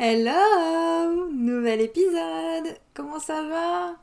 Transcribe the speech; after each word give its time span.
Hello 0.00 1.28
Nouvel 1.32 1.80
épisode 1.80 2.78
Comment 2.94 3.18
ça 3.18 3.42
va? 3.42 3.96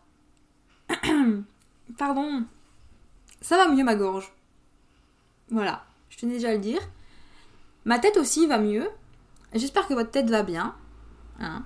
Pardon. 1.98 2.44
Ça 3.40 3.56
va 3.56 3.70
mieux 3.70 3.86
ma 3.86 3.96
gorge. 3.96 4.30
Voilà, 5.50 5.86
je 6.10 6.18
tenais 6.18 6.34
déjà 6.34 6.50
à 6.50 6.52
le 6.52 6.60
dire. 6.60 6.82
Ma 7.86 7.98
tête 7.98 8.18
aussi 8.18 8.46
va 8.46 8.58
mieux. 8.58 8.90
J'espère 9.54 9.88
que 9.88 9.94
votre 9.94 10.12
tête 10.12 10.30
va 10.30 10.44
bien. 10.44 10.76
Hein 11.40 11.64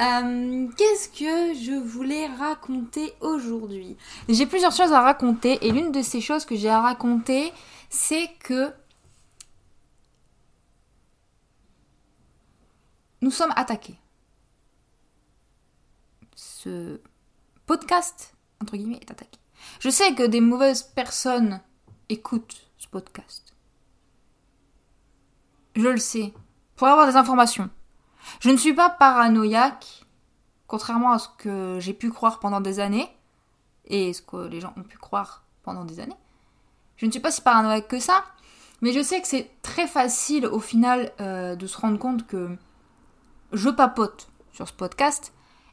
euh, 0.00 0.66
Qu'est-ce 0.76 1.08
que 1.08 1.54
je 1.54 1.80
voulais 1.80 2.26
raconter 2.26 3.12
aujourd'hui? 3.20 3.96
J'ai 4.28 4.46
plusieurs 4.46 4.72
choses 4.72 4.92
à 4.92 5.02
raconter 5.02 5.64
et 5.64 5.70
l'une 5.70 5.92
de 5.92 6.02
ces 6.02 6.20
choses 6.20 6.44
que 6.44 6.56
j'ai 6.56 6.68
à 6.68 6.80
raconter, 6.80 7.52
c'est 7.90 8.28
que 8.40 8.72
nous 13.24 13.30
sommes 13.30 13.54
attaqués. 13.56 13.98
Ce 16.36 17.00
podcast, 17.64 18.36
entre 18.60 18.76
guillemets, 18.76 18.98
est 19.00 19.10
attaqué. 19.10 19.38
Je 19.80 19.88
sais 19.88 20.14
que 20.14 20.24
des 20.24 20.42
mauvaises 20.42 20.82
personnes 20.82 21.62
écoutent 22.10 22.68
ce 22.76 22.86
podcast. 22.86 23.54
Je 25.74 25.88
le 25.88 25.96
sais. 25.96 26.34
Pour 26.76 26.86
avoir 26.86 27.06
des 27.06 27.16
informations. 27.16 27.70
Je 28.40 28.50
ne 28.50 28.58
suis 28.58 28.74
pas 28.74 28.90
paranoïaque, 28.90 30.04
contrairement 30.66 31.12
à 31.12 31.18
ce 31.18 31.28
que 31.38 31.78
j'ai 31.80 31.94
pu 31.94 32.10
croire 32.10 32.40
pendant 32.40 32.60
des 32.60 32.78
années, 32.78 33.08
et 33.86 34.12
ce 34.12 34.20
que 34.20 34.48
les 34.48 34.60
gens 34.60 34.74
ont 34.76 34.82
pu 34.82 34.98
croire 34.98 35.44
pendant 35.62 35.86
des 35.86 35.98
années. 35.98 36.16
Je 36.96 37.06
ne 37.06 37.10
suis 37.10 37.20
pas 37.20 37.30
si 37.30 37.40
paranoïaque 37.40 37.88
que 37.88 38.00
ça, 38.00 38.22
mais 38.82 38.92
je 38.92 39.02
sais 39.02 39.22
que 39.22 39.28
c'est 39.28 39.50
très 39.62 39.86
facile 39.86 40.46
au 40.46 40.60
final 40.60 41.10
euh, 41.20 41.56
de 41.56 41.66
se 41.66 41.78
rendre 41.78 41.98
compte 41.98 42.26
que 42.26 42.58
je 43.54 43.70
papote 43.70 44.28
sur 44.52 44.68
ce 44.68 44.72
podcast 44.72 45.32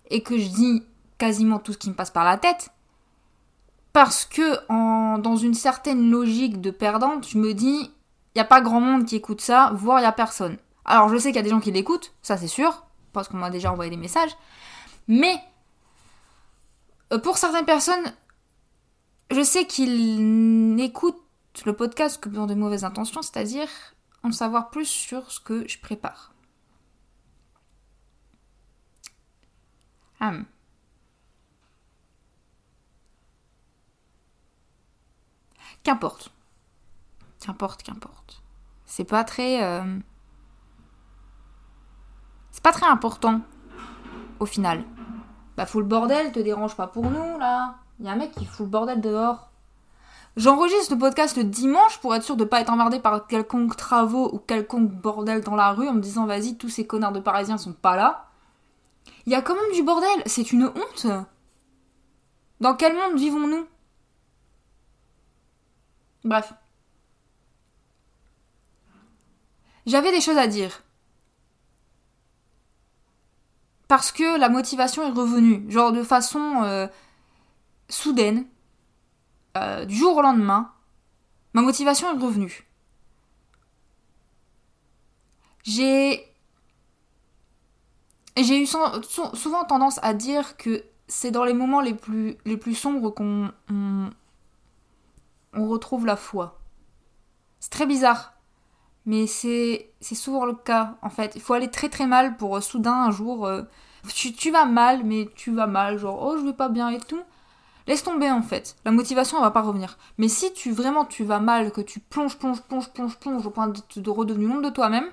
et 0.10 0.24
que 0.24 0.38
je 0.38 0.48
dis 0.48 0.84
quasiment 1.18 1.60
tout 1.60 1.74
ce 1.74 1.78
qui 1.78 1.90
me 1.90 1.96
passe 1.96 2.12
par 2.12 2.24
la 2.24 2.38
tête, 2.38 2.70
parce 3.94 4.26
que 4.26 4.68
dans 5.20 5.36
une 5.36 5.54
certaine 5.54 6.10
logique 6.10 6.62
de 6.62 6.72
perdante, 6.72 7.28
je 7.28 7.38
me 7.38 7.54
dis, 7.54 7.92
il 8.34 8.38
n'y 8.38 8.42
a 8.42 8.46
pas 8.46 8.62
grand 8.62 8.80
monde 8.80 9.06
qui 9.06 9.18
écoute 9.18 9.42
ça, 9.42 9.72
voire 9.76 10.00
il 10.00 10.04
n'y 10.04 10.08
a 10.08 10.14
personne. 10.14 10.58
Alors 10.86 11.10
je 11.10 11.18
sais 11.18 11.30
qu'il 11.30 11.36
y 11.36 11.40
a 11.40 11.44
des 11.44 11.50
gens 11.50 11.60
qui 11.60 11.72
l'écoutent, 11.72 12.14
ça 12.22 12.38
c'est 12.38 12.48
sûr, 12.48 12.86
parce 13.14 13.28
qu'on 13.28 13.38
m'a 13.38 13.50
déjà 13.50 13.72
envoyé 13.72 13.92
des 13.92 13.98
messages, 13.98 14.36
mais 15.08 15.36
euh, 17.12 17.20
pour 17.20 17.38
certaines 17.38 17.66
personnes, 17.66 18.14
je 19.30 19.42
sais 19.42 19.66
qu'ils 19.66 20.76
n'écoutent 20.76 21.22
le 21.66 21.74
podcast 21.74 22.20
que 22.22 22.30
dans 22.30 22.48
de 22.48 22.56
mauvaises 22.56 22.86
intentions, 22.86 23.22
c'est-à-dire 23.22 23.70
en 24.24 24.32
savoir 24.32 24.70
plus 24.70 24.86
sur 24.86 25.32
ce 25.32 25.40
que 25.40 25.68
je 25.68 25.78
prépare. 25.80 26.31
Qu'importe. 35.84 36.32
Qu'importe, 37.40 37.82
qu'importe. 37.84 38.44
C'est 38.86 39.04
pas 39.04 39.24
très. 39.24 39.64
Euh, 39.64 40.00
c'est 42.52 42.64
pas 42.64 42.72
très 42.72 42.86
important. 42.86 43.42
Au 44.40 44.46
final. 44.46 44.84
Bah, 45.58 45.66
fous 45.66 45.80
le 45.80 45.86
bordel, 45.86 46.32
te 46.32 46.40
dérange 46.40 46.76
pas 46.76 46.88
pour 46.88 47.10
nous, 47.10 47.38
là. 47.40 47.76
Y 48.00 48.08
a 48.08 48.12
un 48.12 48.16
mec 48.16 48.32
qui 48.32 48.46
fout 48.46 48.66
le 48.66 48.72
bordel 48.72 49.02
dehors. 49.02 49.50
J'enregistre 50.38 50.94
le 50.94 51.00
podcast 51.00 51.36
le 51.36 51.44
dimanche 51.44 52.00
pour 52.00 52.16
être 52.16 52.24
sûr 52.24 52.38
de 52.38 52.46
pas 52.46 52.62
être 52.62 52.72
emmerdé 52.72 53.00
par 53.00 53.28
quelconque 53.28 53.76
travaux 53.76 54.30
ou 54.34 54.40
quelconque 54.40 54.90
bordel 54.90 55.42
dans 55.42 55.56
la 55.56 55.74
rue 55.74 55.90
en 55.90 55.94
me 55.94 56.00
disant 56.00 56.26
vas-y, 56.26 56.58
tous 56.58 56.70
ces 56.70 56.88
connards 56.88 57.12
de 57.12 57.20
parisiens 57.20 57.58
sont 57.58 57.74
pas 57.74 57.96
là. 57.98 58.31
Il 59.26 59.32
y 59.32 59.36
a 59.36 59.42
quand 59.42 59.56
même 59.56 59.74
du 59.74 59.84
bordel, 59.84 60.24
c'est 60.26 60.52
une 60.52 60.66
honte. 60.66 61.08
Dans 62.60 62.76
quel 62.76 62.96
monde 62.96 63.20
vivons-nous? 63.20 63.68
Bref. 66.24 66.54
J'avais 69.86 70.12
des 70.12 70.22
choses 70.22 70.38
à 70.38 70.48
dire. 70.48 70.84
Parce 73.88 74.12
que 74.12 74.40
la 74.40 74.48
motivation 74.48 75.04
est 75.08 75.12
revenue, 75.12 75.70
genre 75.70 75.92
de 75.92 76.04
façon 76.04 76.64
euh, 76.64 76.88
soudaine, 77.90 78.48
euh, 79.58 79.86
du 79.86 79.96
jour 79.96 80.16
au 80.16 80.22
lendemain, 80.22 80.72
ma 81.54 81.62
motivation 81.62 82.08
est 82.08 82.24
revenue. 82.24 82.68
J'ai 85.64 86.31
j'ai 88.44 88.62
eu 88.62 88.66
souvent 88.66 89.64
tendance 89.66 90.00
à 90.04 90.14
dire 90.14 90.58
que 90.58 90.84
c'est 91.08 91.32
dans 91.32 91.44
les 91.44 91.54
moments 91.54 91.82
les 91.82 91.94
plus, 91.94 92.38
les 92.46 92.58
plus 92.58 92.76
sombres 92.76 93.10
qu'on 93.10 93.52
on, 93.70 95.68
retrouve 95.68 96.06
la 96.06 96.16
foi. 96.16 96.60
C'est 97.60 97.72
très 97.72 97.86
bizarre, 97.86 98.34
mais 99.06 99.28
c'est 99.28 99.92
souvent 100.02 100.46
le 100.46 100.54
cas 100.54 100.96
en 101.02 101.10
fait. 101.10 101.34
Il 101.36 101.42
faut 101.42 101.54
aller 101.54 101.70
très 101.70 101.90
très 101.90 102.08
mal 102.08 102.38
pour 102.38 102.56
euh, 102.56 102.62
soudain 102.62 102.94
un 102.94 103.12
jour. 103.12 103.46
Euh, 103.46 103.64
tu, 104.14 104.52
vas 104.52 104.66
mal, 104.66 105.04
mais 105.04 105.30
tu 105.36 105.54
vas 105.54 105.68
mal, 105.68 105.98
genre 105.98 106.20
oh 106.22 106.38
je 106.38 106.46
vais 106.46 106.54
pas 106.54 106.70
bien 106.70 106.90
et 106.90 107.00
tout. 107.00 107.22
Laisse 107.88 108.04
tomber 108.04 108.32
en 108.32 108.42
fait. 108.42 108.78
La 108.86 108.92
motivation 108.92 109.38
elle 109.38 109.44
va 109.44 109.52
pas 109.52 109.62
revenir. 109.62 109.98
Mais 110.18 110.30
si 110.30 110.54
tu 110.54 110.72
vraiment 110.72 111.04
tu 111.04 111.26
vas 111.26 111.42
mal, 111.42 111.72
que 111.72 111.82
tu 111.82 112.00
plonges, 112.00 112.38
plonges, 112.38 112.62
plonges, 112.62 112.90
plonges, 112.94 113.20
plonges 113.20 113.46
au 113.46 113.50
point 113.50 113.68
de, 113.68 113.82
de 113.98 114.10
redevenir 114.10 114.48
monde 114.48 114.64
de 114.64 114.70
toi-même, 114.70 115.10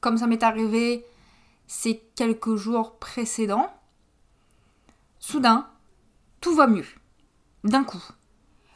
comme 0.00 0.18
ça 0.18 0.28
m'est 0.28 0.44
arrivé 0.44 1.04
ces 1.70 2.02
quelques 2.16 2.56
jours 2.56 2.96
précédents, 2.98 3.70
soudain, 5.20 5.68
tout 6.40 6.52
va 6.52 6.66
mieux. 6.66 6.84
D'un 7.62 7.84
coup. 7.84 8.02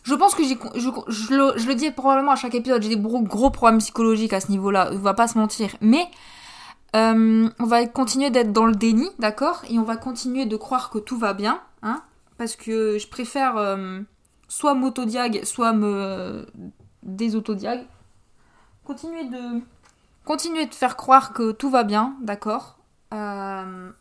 Je 0.04 0.14
pense 0.14 0.36
que 0.36 0.44
j'ai, 0.44 0.56
je, 0.76 1.66
le, 1.66 1.74
dis 1.74 1.90
probablement 1.90 2.30
à 2.30 2.36
chaque 2.36 2.54
épisode, 2.54 2.80
j'ai 2.82 2.94
des 2.94 2.96
gros, 2.96 3.50
problèmes 3.50 3.80
psychologiques 3.80 4.32
à 4.32 4.38
ce 4.38 4.48
niveau-là, 4.52 4.90
on 4.92 4.98
va 4.98 5.12
pas 5.12 5.26
se 5.26 5.36
mentir. 5.36 5.74
Mais 5.80 6.08
euh, 6.94 7.48
on 7.58 7.64
va 7.64 7.84
continuer 7.86 8.30
d'être 8.30 8.52
dans 8.52 8.66
le 8.66 8.76
déni, 8.76 9.10
d'accord? 9.18 9.64
Et 9.68 9.76
on 9.80 9.82
va 9.82 9.96
continuer 9.96 10.46
de 10.46 10.56
croire 10.56 10.90
que 10.90 10.98
tout 10.98 11.18
va 11.18 11.34
bien, 11.34 11.60
hein? 11.82 12.00
Parce 12.38 12.54
que 12.54 12.96
je 12.98 13.08
préfère 13.08 13.56
euh, 13.56 14.02
soit 14.46 14.74
m'autodiag, 14.74 15.42
soit 15.42 15.72
me 15.72 16.46
désautodiag. 17.02 17.88
Continuer 18.84 19.24
de, 19.24 19.62
continuer 20.24 20.66
de 20.66 20.74
faire 20.74 20.96
croire 20.96 21.32
que 21.32 21.50
tout 21.50 21.70
va 21.70 21.82
bien, 21.82 22.14
d'accord? 22.20 22.73
Euh, 23.14 23.92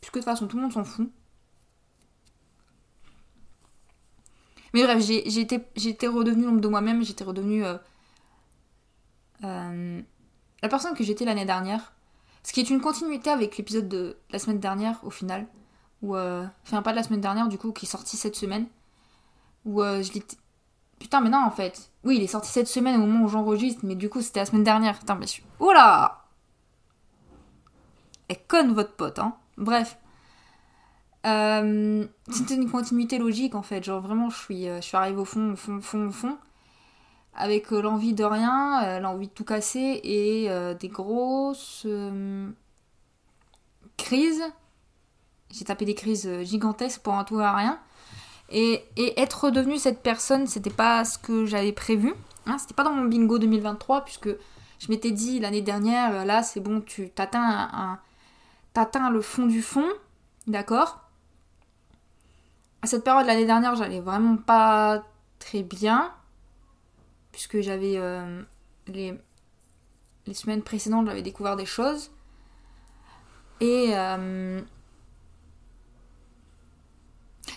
puisque 0.00 0.14
de 0.14 0.18
toute 0.20 0.24
façon, 0.24 0.46
tout 0.46 0.56
le 0.56 0.62
monde 0.62 0.72
s'en 0.72 0.84
fout. 0.84 1.10
Mais 4.72 4.84
bref, 4.84 5.02
j'étais 5.02 6.06
redevenue 6.06 6.44
l'ombre 6.44 6.60
de 6.60 6.68
moi-même, 6.68 7.02
j'étais 7.02 7.24
redevenue 7.24 7.64
euh, 7.64 7.76
euh, 9.44 10.00
la 10.62 10.68
personne 10.68 10.94
que 10.94 11.02
j'étais 11.02 11.24
l'année 11.24 11.44
dernière. 11.44 11.92
Ce 12.42 12.52
qui 12.52 12.60
est 12.60 12.70
une 12.70 12.80
continuité 12.80 13.30
avec 13.30 13.56
l'épisode 13.56 13.88
de 13.88 14.16
la 14.30 14.38
semaine 14.38 14.60
dernière, 14.60 15.00
au 15.04 15.10
final. 15.10 15.46
Ou, 16.02 16.16
enfin, 16.16 16.82
pas 16.82 16.92
de 16.92 16.96
la 16.96 17.02
semaine 17.02 17.20
dernière, 17.20 17.48
du 17.48 17.58
coup, 17.58 17.72
qui 17.72 17.84
est 17.84 17.88
sorti 17.88 18.16
cette 18.16 18.36
semaine. 18.36 18.66
Où 19.66 19.82
je 19.82 20.12
l'ai. 20.14 20.22
Putain, 20.98 21.20
mais 21.20 21.28
non, 21.28 21.44
en 21.44 21.50
fait. 21.50 21.90
Oui, 22.04 22.16
il 22.16 22.22
est 22.22 22.28
sorti 22.28 22.50
cette 22.50 22.68
semaine 22.68 22.96
au 22.96 23.06
moment 23.06 23.24
où 23.24 23.28
j'enregistre, 23.28 23.80
mais 23.84 23.94
du 23.94 24.08
coup, 24.08 24.22
c'était 24.22 24.40
la 24.40 24.46
semaine 24.46 24.64
dernière. 24.64 24.98
Putain, 24.98 25.16
mais 25.16 25.26
je 25.26 25.42
Oula 25.58 26.19
est 28.30 28.46
conne 28.46 28.72
votre 28.72 28.92
pote, 28.92 29.18
hein. 29.18 29.34
Bref. 29.58 29.98
Euh, 31.26 32.06
c'était 32.30 32.54
une 32.54 32.70
continuité 32.70 33.18
logique 33.18 33.54
en 33.54 33.62
fait. 33.62 33.84
Genre 33.84 34.00
vraiment, 34.00 34.30
je 34.30 34.38
suis, 34.38 34.68
euh, 34.68 34.76
je 34.80 34.86
suis 34.86 34.96
arrivée 34.96 35.20
au 35.20 35.24
fond, 35.24 35.52
au 35.52 35.56
fond, 35.56 35.76
au 35.76 35.80
fond, 35.80 36.06
au 36.06 36.12
fond. 36.12 36.38
Avec 37.34 37.72
euh, 37.72 37.82
l'envie 37.82 38.14
de 38.14 38.24
rien, 38.24 39.00
l'envie 39.00 39.28
de 39.28 39.32
tout 39.32 39.44
casser 39.44 40.00
et 40.02 40.48
des 40.80 40.88
grosses 40.88 41.86
crises. 43.96 44.42
J'ai 45.50 45.64
tapé 45.64 45.84
des 45.84 45.94
crises 45.94 46.28
gigantesques 46.42 47.02
pour 47.02 47.14
un 47.14 47.24
tout 47.24 47.38
à 47.38 47.54
rien. 47.54 47.78
Et, 48.50 48.84
et 48.96 49.20
être 49.20 49.44
redevenue 49.44 49.78
cette 49.78 50.02
personne, 50.02 50.46
c'était 50.46 50.70
pas 50.70 51.04
ce 51.04 51.18
que 51.18 51.44
j'avais 51.44 51.72
prévu. 51.72 52.14
Hein, 52.46 52.58
c'était 52.58 52.74
pas 52.74 52.82
dans 52.82 52.92
mon 52.92 53.04
bingo 53.04 53.38
2023, 53.38 54.04
puisque 54.04 54.30
je 54.78 54.88
m'étais 54.88 55.12
dit 55.12 55.38
l'année 55.38 55.62
dernière, 55.62 56.24
là 56.24 56.42
c'est 56.42 56.60
bon, 56.60 56.80
tu 56.80 57.10
t'atteins 57.10 57.68
un 57.72 57.98
t'atteins 58.72 59.10
le 59.10 59.20
fond 59.20 59.46
du 59.46 59.62
fond, 59.62 59.88
d'accord? 60.46 61.00
À 62.82 62.86
cette 62.86 63.04
période 63.04 63.26
l'année 63.26 63.46
dernière, 63.46 63.74
j'allais 63.76 64.00
vraiment 64.00 64.36
pas 64.36 65.04
très 65.38 65.62
bien, 65.62 66.12
puisque 67.32 67.60
j'avais 67.60 67.96
euh, 67.96 68.42
les, 68.86 69.18
semaines 70.32 70.62
précédentes, 70.62 71.06
j'avais 71.06 71.22
découvert 71.22 71.56
des 71.56 71.66
choses. 71.66 72.10
Et 73.60 73.90
euh, 73.94 74.60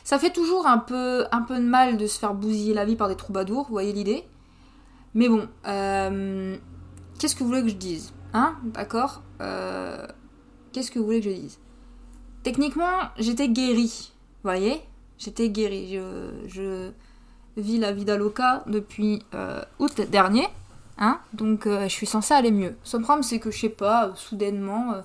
ça 0.03 0.19
fait 0.19 0.31
toujours 0.31 0.67
un 0.67 0.79
peu, 0.79 1.25
un 1.31 1.41
peu 1.41 1.55
de 1.55 1.65
mal 1.65 1.97
de 1.97 2.07
se 2.07 2.19
faire 2.19 2.33
bousiller 2.33 2.73
la 2.73 2.83
vie 2.83 2.97
par 2.97 3.07
des 3.07 3.15
troubadours, 3.15 3.65
vous 3.65 3.71
voyez 3.71 3.93
l'idée? 3.93 4.25
Mais 5.13 5.29
bon, 5.29 5.47
euh, 5.67 6.57
qu'est-ce 7.19 7.35
que 7.35 7.43
vous 7.43 7.49
voulez 7.49 7.61
que 7.61 7.69
je 7.69 7.75
dise 7.75 8.13
Hein? 8.33 8.57
D'accord? 8.63 9.21
Qu'est-ce 10.73 10.91
que 10.91 10.99
vous 10.99 11.05
voulez 11.05 11.21
que 11.21 11.29
je 11.29 11.35
dise? 11.35 11.59
Techniquement, 12.43 12.99
j'étais 13.17 13.47
guérie. 13.47 14.11
Voyez? 14.43 14.81
J'étais 15.17 15.49
guérie. 15.49 15.95
Je, 15.95 16.41
je 16.47 16.91
vis 17.55 17.77
la 17.77 17.91
vida 17.91 18.17
loca 18.17 18.63
depuis 18.67 19.23
euh, 19.33 19.61
août 19.79 20.01
dernier. 20.01 20.47
Hein 20.97 21.19
Donc 21.33 21.65
euh, 21.65 21.83
je 21.83 21.93
suis 21.93 22.05
censée 22.05 22.33
aller 22.33 22.51
mieux. 22.51 22.75
Ce 22.83 22.97
problème, 22.97 23.23
c'est 23.23 23.39
que 23.39 23.51
je 23.51 23.59
sais 23.59 23.69
pas, 23.69 24.07
euh, 24.07 24.15
soudainement, 24.15 24.95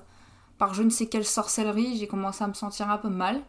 par 0.57 0.73
je 0.73 0.83
ne 0.83 0.89
sais 0.89 1.07
quelle 1.07 1.25
sorcellerie, 1.25 1.97
j'ai 1.97 2.07
commencé 2.07 2.43
à 2.43 2.47
me 2.47 2.53
sentir 2.53 2.89
un 2.89 2.97
peu 2.97 3.09
mal. 3.09 3.41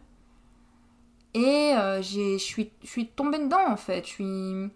Et 1.33 1.73
je 2.01 2.37
suis 2.37 3.07
tombée 3.07 3.39
dedans 3.39 3.69
en 3.69 3.77
fait. 3.77 4.05
Je 4.05 4.09
suis 4.09 4.71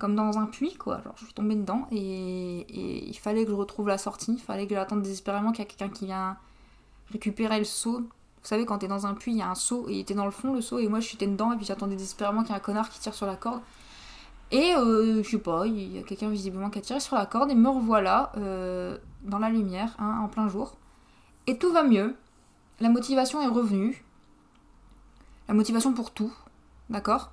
comme 0.00 0.16
dans 0.16 0.38
un 0.38 0.46
puits, 0.46 0.74
quoi. 0.74 1.00
Genre, 1.04 1.14
je 1.16 1.24
suis 1.26 1.34
tombée 1.34 1.54
dedans 1.54 1.86
et, 1.92 2.66
il 3.08 3.18
fallait 3.18 3.44
que 3.44 3.50
je 3.50 3.56
retrouve 3.56 3.86
la 3.86 3.98
sortie. 3.98 4.32
Il 4.32 4.40
fallait 4.40 4.66
que 4.66 4.74
j'attende 4.74 5.02
désespérément 5.02 5.52
qu'il 5.52 5.60
y 5.60 5.62
ait 5.62 5.70
quelqu'un 5.70 5.92
qui 5.94 6.06
vient 6.06 6.36
récupérer 7.12 7.58
le 7.58 7.64
seau. 7.64 8.00
Vous 8.00 8.48
savez, 8.48 8.64
quand 8.64 8.78
t'es 8.78 8.88
dans 8.88 9.06
un 9.06 9.14
puits, 9.14 9.32
il 9.32 9.38
y 9.38 9.42
a 9.42 9.50
un 9.50 9.54
seau 9.54 9.86
et 9.88 9.94
il 9.94 10.00
était 10.00 10.14
dans 10.14 10.24
le 10.24 10.30
fond, 10.30 10.54
le 10.54 10.62
seau, 10.62 10.78
et 10.78 10.88
moi 10.88 11.00
je 11.00 11.06
suis 11.06 11.18
dedans 11.18 11.52
et 11.52 11.56
puis 11.56 11.66
j'attendais 11.66 11.94
désespérément 11.94 12.40
qu'il 12.40 12.50
y 12.50 12.54
ait 12.54 12.56
un 12.56 12.60
connard 12.60 12.88
qui 12.88 12.98
tire 12.98 13.14
sur 13.14 13.26
la 13.26 13.36
corde. 13.36 13.60
Et 14.50 14.74
euh, 14.74 15.22
je 15.22 15.28
sais 15.28 15.38
pas, 15.38 15.66
il 15.66 15.96
y 15.96 15.98
a 15.98 16.02
quelqu'un 16.02 16.30
visiblement 16.30 16.70
qui 16.70 16.78
a 16.78 16.82
tiré 16.82 16.98
sur 16.98 17.16
la 17.16 17.26
corde 17.26 17.50
et 17.50 17.54
me 17.54 17.68
revoilà 17.68 18.32
euh, 18.36 18.96
dans 19.22 19.38
la 19.38 19.50
lumière, 19.50 19.94
hein, 19.98 20.20
en 20.22 20.28
plein 20.28 20.48
jour. 20.48 20.74
Et 21.46 21.58
tout 21.58 21.72
va 21.72 21.82
mieux. 21.82 22.16
La 22.80 22.88
motivation 22.88 23.42
est 23.42 23.46
revenue. 23.46 24.02
La 25.46 25.54
motivation 25.54 25.92
pour 25.92 26.10
tout. 26.10 26.32
D'accord? 26.88 27.30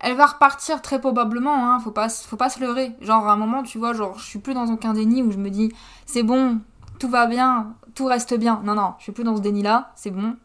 Elle 0.00 0.16
va 0.16 0.26
repartir 0.26 0.80
très 0.82 1.00
probablement, 1.00 1.72
hein, 1.72 1.80
faut 1.80 1.90
pas, 1.90 2.08
faut 2.08 2.36
pas 2.36 2.50
se 2.50 2.60
leurrer. 2.60 2.92
Genre 3.00 3.26
à 3.26 3.32
un 3.32 3.36
moment, 3.36 3.62
tu 3.62 3.78
vois, 3.78 3.92
genre 3.92 4.18
je 4.18 4.24
suis 4.24 4.38
plus 4.38 4.54
dans 4.54 4.66
aucun 4.66 4.92
déni 4.92 5.22
où 5.22 5.30
je 5.32 5.38
me 5.38 5.50
dis 5.50 5.72
c'est 6.06 6.22
bon, 6.22 6.60
tout 6.98 7.08
va 7.08 7.26
bien, 7.26 7.74
tout 7.94 8.06
reste 8.06 8.34
bien. 8.34 8.60
Non, 8.64 8.74
non, 8.74 8.94
je 8.98 9.04
suis 9.04 9.12
plus 9.12 9.24
dans 9.24 9.36
ce 9.36 9.42
déni-là, 9.42 9.92
c'est 9.96 10.10
bon. 10.10 10.36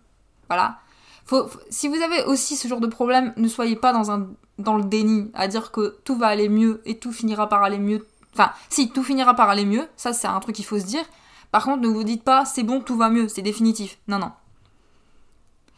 Voilà. 0.47 0.77
Faut, 1.25 1.47
si 1.69 1.87
vous 1.87 2.01
avez 2.01 2.23
aussi 2.25 2.55
ce 2.55 2.67
genre 2.67 2.81
de 2.81 2.87
problème, 2.87 3.33
ne 3.37 3.47
soyez 3.47 3.75
pas 3.75 3.93
dans, 3.93 4.11
un, 4.11 4.27
dans 4.59 4.75
le 4.75 4.83
déni, 4.83 5.31
à 5.33 5.47
dire 5.47 5.71
que 5.71 5.97
tout 6.03 6.15
va 6.15 6.27
aller 6.27 6.49
mieux 6.49 6.81
et 6.85 6.97
tout 6.97 7.11
finira 7.11 7.47
par 7.47 7.63
aller 7.63 7.79
mieux. 7.79 8.05
Enfin, 8.33 8.51
si, 8.69 8.89
tout 8.89 9.03
finira 9.03 9.35
par 9.35 9.49
aller 9.49 9.65
mieux, 9.65 9.87
ça 9.95 10.11
c'est 10.13 10.27
un 10.27 10.39
truc 10.39 10.55
qu'il 10.55 10.65
faut 10.65 10.79
se 10.79 10.85
dire. 10.85 11.05
Par 11.51 11.63
contre, 11.63 11.81
ne 11.81 11.87
vous 11.87 12.03
dites 12.03 12.23
pas 12.23 12.45
c'est 12.45 12.63
bon, 12.63 12.81
tout 12.81 12.97
va 12.97 13.09
mieux, 13.09 13.27
c'est 13.27 13.41
définitif. 13.41 13.99
Non, 14.07 14.19
non 14.19 14.31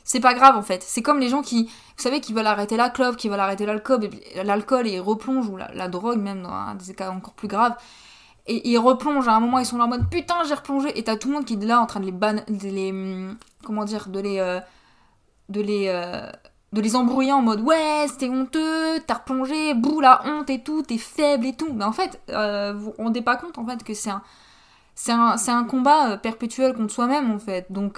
c'est 0.06 0.20
pas 0.20 0.36
grave 0.36 0.56
en 0.56 0.62
fait. 0.62 0.84
C'est 0.84 1.02
comme 1.02 1.20
les 1.20 1.28
gens 1.28 1.42
qui, 1.42 1.66
vous 1.66 2.04
savez, 2.04 2.22
qui 2.22 2.32
veulent 2.32 2.48
arrêter 2.48 2.78
la 2.78 2.90
clope, 2.90 3.18
qui 3.18 3.28
veulent 3.28 3.40
arrêter 3.40 3.66
l'alcool, 3.66 4.10
l'alcool 4.44 4.88
et 4.88 4.94
ils 4.94 5.00
replongent, 5.02 5.50
ou 5.50 5.58
la, 5.58 5.88
drogue 5.90 6.20
même 6.20 6.44
dans 6.44 6.76
des 6.76 6.94
cas 6.94 7.10
encore 7.10 7.34
plus 7.34 7.48
graves. 7.48 7.76
Et 8.46 8.70
ils 8.70 8.78
replongent, 8.78 9.28
à 9.28 9.34
un 9.34 9.40
moment 9.40 9.58
ils 9.58 9.66
sont 9.66 9.80
là 9.80 9.86
en 9.86 9.88
mode 9.88 10.08
putain 10.10 10.36
j'ai 10.48 10.54
replongé, 10.54 10.98
et 10.98 11.04
t'as 11.04 11.18
tout 11.18 11.30
le 11.30 11.34
monde 11.34 11.46
qui 11.46 11.56
est 11.56 11.66
là 11.66 11.82
en 11.82 11.88
train 11.88 12.00
de 12.00 12.06
les 12.06 12.12
ban... 12.12 12.36
de 12.48 12.70
les 12.70 12.92
hum, 12.92 13.38
comment 13.66 13.84
dire, 13.84 14.08
de 14.08 14.20
les... 14.20 14.40
Euh, 14.40 14.60
de 15.50 15.62
les... 15.62 15.88
Euh, 15.90 16.30
de 16.74 16.82
les 16.82 16.98
embrouiller 16.98 17.32
en 17.32 17.42
mode 17.42 17.62
ouais 17.62 18.06
c'était 18.10 18.28
honteux, 18.28 19.00
t'as 19.08 19.14
replongé, 19.16 19.74
bouh 19.76 20.02
la 20.02 20.22
honte 20.26 20.50
et 20.50 20.62
tout, 20.62 20.82
t'es 20.82 20.98
faible 20.98 21.46
et 21.46 21.56
tout. 21.56 21.72
Mais 21.74 21.86
en 21.86 21.94
fait, 21.94 22.20
euh, 22.30 22.74
vous 22.74 22.88
vous 22.98 23.04
rendez 23.04 23.22
pas 23.22 23.38
compte 23.38 23.58
en 23.58 23.66
fait 23.66 23.82
que 23.82 23.94
c'est 23.94 24.10
un, 24.10 24.22
c'est 24.94 25.14
un, 25.14 25.38
un, 25.48 25.64
combat 25.64 26.18
perpétuel 26.18 26.74
contre 26.74 26.94
soi-même 26.94 27.32
en 27.32 27.40
fait. 27.40 27.72
Donc 27.72 27.98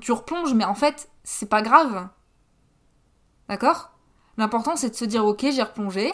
tu 0.00 0.12
replonges, 0.12 0.54
mais 0.54 0.64
en 0.64 0.74
fait, 0.74 1.08
c'est 1.22 1.48
pas 1.48 1.62
grave. 1.62 2.08
D'accord? 3.48 3.90
L'important, 4.36 4.76
c'est 4.76 4.90
de 4.90 4.94
se 4.94 5.04
dire, 5.04 5.24
ok, 5.24 5.46
j'ai 5.50 5.62
replongé, 5.62 6.12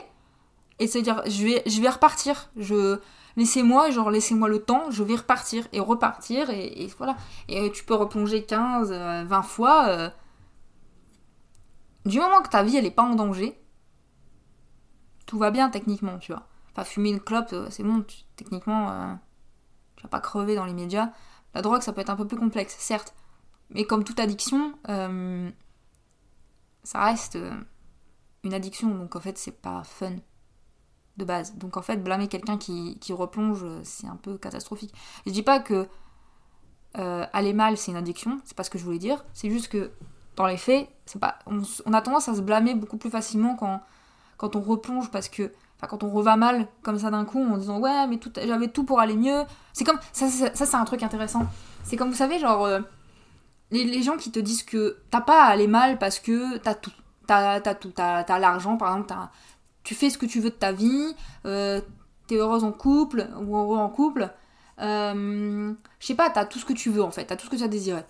et 0.81 0.87
de 0.87 0.91
se 0.91 0.99
dire, 0.99 1.23
je 1.27 1.45
vais, 1.45 1.63
je 1.67 1.81
vais 1.81 1.89
repartir. 1.89 2.51
Je 2.57 2.99
laissez-moi, 3.37 3.91
genre 3.91 4.11
laissez-moi 4.11 4.49
le 4.49 4.63
temps, 4.63 4.91
je 4.91 5.03
vais 5.03 5.15
repartir 5.15 5.69
et 5.73 5.81
repartir 5.81 6.51
et, 6.51 6.89
voilà. 6.99 7.17
Et 7.49 7.61
euh, 7.61 7.71
tu 7.71 7.85
peux 7.85 7.95
replonger 7.95 8.45
15, 8.45 8.91
20 8.91 8.95
euh, 8.95 9.43
fois. 9.43 9.89
Euh. 9.89 10.11
Du 12.07 12.19
moment 12.19 12.41
que 12.41 12.49
ta 12.49 12.63
vie 12.63 12.77
elle 12.77 12.87
est 12.87 12.91
pas 12.91 13.03
en 13.03 13.15
danger, 13.15 13.61
tout 15.27 15.39
va 15.39 15.51
bien 15.51 15.69
techniquement, 15.71 16.19
tu 16.19 16.33
vois. 16.33 16.47
Enfin, 16.73 16.85
fumer 16.85 17.11
une 17.11 17.21
clope, 17.21 17.55
c'est 17.69 17.83
bon, 17.83 18.05
techniquement, 18.37 19.19
tu 19.97 20.03
vas 20.03 20.09
pas 20.09 20.21
crever 20.21 20.55
dans 20.55 20.65
les 20.65 20.73
médias. 20.73 21.11
La 21.55 21.63
drogue, 21.63 21.83
ça 21.83 21.93
peut 21.93 22.01
être 22.01 22.11
un 22.11 22.17
peu 22.17 22.27
plus 22.27 22.39
complexe, 22.39 22.77
certes. 22.79 23.15
Mais 23.71 23.85
comme 23.85 24.05
toute 24.05 24.19
addiction, 24.21 24.75
euh, 24.89 25.51
ça 26.83 27.05
reste 27.05 27.37
euh, 27.37 27.53
une 28.43 28.55
addiction, 28.55 28.89
donc 28.89 29.15
en 29.15 29.21
fait 29.21 29.39
c'est 29.39 29.61
pas 29.61 29.83
fun 29.85 30.13
de 31.17 31.25
base. 31.25 31.55
Donc 31.57 31.77
en 31.77 31.83
fait 31.83 31.97
blâmer 31.97 32.29
quelqu'un 32.29 32.59
qui, 32.59 32.99
replonge, 33.11 33.65
c'est 33.85 34.07
un 34.07 34.17
peu 34.17 34.39
catastrophique. 34.39 34.93
Je 35.27 35.33
dis 35.33 35.43
pas 35.43 35.61
que 35.61 35.89
euh, 36.99 37.27
aller 37.33 37.53
mal 37.53 37.77
c'est 37.77 37.93
une 37.93 37.97
addiction, 37.97 38.41
c'est 38.45 38.57
pas 38.57 38.65
ce 38.65 38.71
que 38.71 38.79
je 38.79 38.85
voulais 38.85 38.99
dire, 38.99 39.25
c'est 39.35 39.51
juste 39.51 39.69
que 39.69 39.93
dans 40.37 40.47
les 40.47 40.57
faits, 40.57 40.89
pas, 41.21 41.39
on, 41.47 41.93
a 41.93 42.01
tendance 42.01 42.29
à 42.29 42.35
se 42.35 42.41
blâmer 42.41 42.75
beaucoup 42.75 42.97
plus 42.97 43.11
facilement 43.11 43.57
quand, 43.57 43.83
quand 44.37 44.57
on 44.57 44.61
replonge 44.61 45.11
parce 45.11 45.29
que 45.29 45.53
Enfin, 45.77 45.87
quand 45.87 46.03
on 46.05 46.11
reva 46.11 46.37
mal 46.37 46.69
comme 46.83 46.99
ça 46.99 47.11
d'un 47.11 47.25
coup 47.25 47.43
en 47.43 47.57
disant 47.57 47.79
ouais 47.79 48.07
mais 48.07 48.21
j'avais 48.47 48.69
tout 48.69 48.85
pour 48.85 49.01
aller 49.01 49.17
mieux 49.17 49.45
c'est 49.73 49.85
comme 49.85 49.99
ça, 50.13 50.29
ça 50.29 50.67
c'est 50.67 50.75
un 50.75 50.85
truc 50.85 51.03
intéressant 51.03 51.47
c'est 51.85 51.97
comme 51.97 52.11
vous 52.11 52.17
savez 52.17 52.39
genre 52.39 52.69
les, 53.71 54.03
gens 54.03 54.17
qui 54.17 54.31
te 54.31 54.39
disent 54.39 54.63
que 54.63 54.99
t'as 55.11 55.21
pas 55.21 55.45
à 55.45 55.49
aller 55.49 55.67
mal 55.67 55.99
parce 55.99 56.19
que 56.19 56.59
t'as 56.59 56.75
tout. 56.75 56.93
T'as 57.27 57.61
tout. 57.75 57.91
T'as 57.91 58.39
l'argent, 58.39 58.77
par 58.77 58.93
exemple, 58.97 59.15
tu 59.85 59.95
fais 59.95 60.11
ce 60.11 60.19
que 60.19 60.27
tu 60.27 60.41
veux 60.41 60.51
de 60.51 60.55
ta 60.55 60.73
vie, 60.73 61.15
euh, 61.47 61.81
t'es 62.27 62.37
heureuse 62.37 62.65
en 62.65 62.73
couple 62.73 63.29
ou 63.41 63.57
heureux 63.57 63.79
en 63.79 63.89
couple. 63.89 64.31
Euh, 64.81 65.73
je 65.99 66.07
sais 66.07 66.15
pas, 66.15 66.31
t'as 66.31 66.45
tout 66.45 66.59
ce 66.59 66.65
que 66.65 66.73
tu 66.73 66.91
veux 66.91 67.03
en 67.03 67.11
fait, 67.11 67.27
t'as 67.27 67.37
tout 67.37 67.47
ce 67.47 67.51
que 67.51 67.57
tu 67.57 67.63
as 67.63 67.69
désiré. 67.69 68.03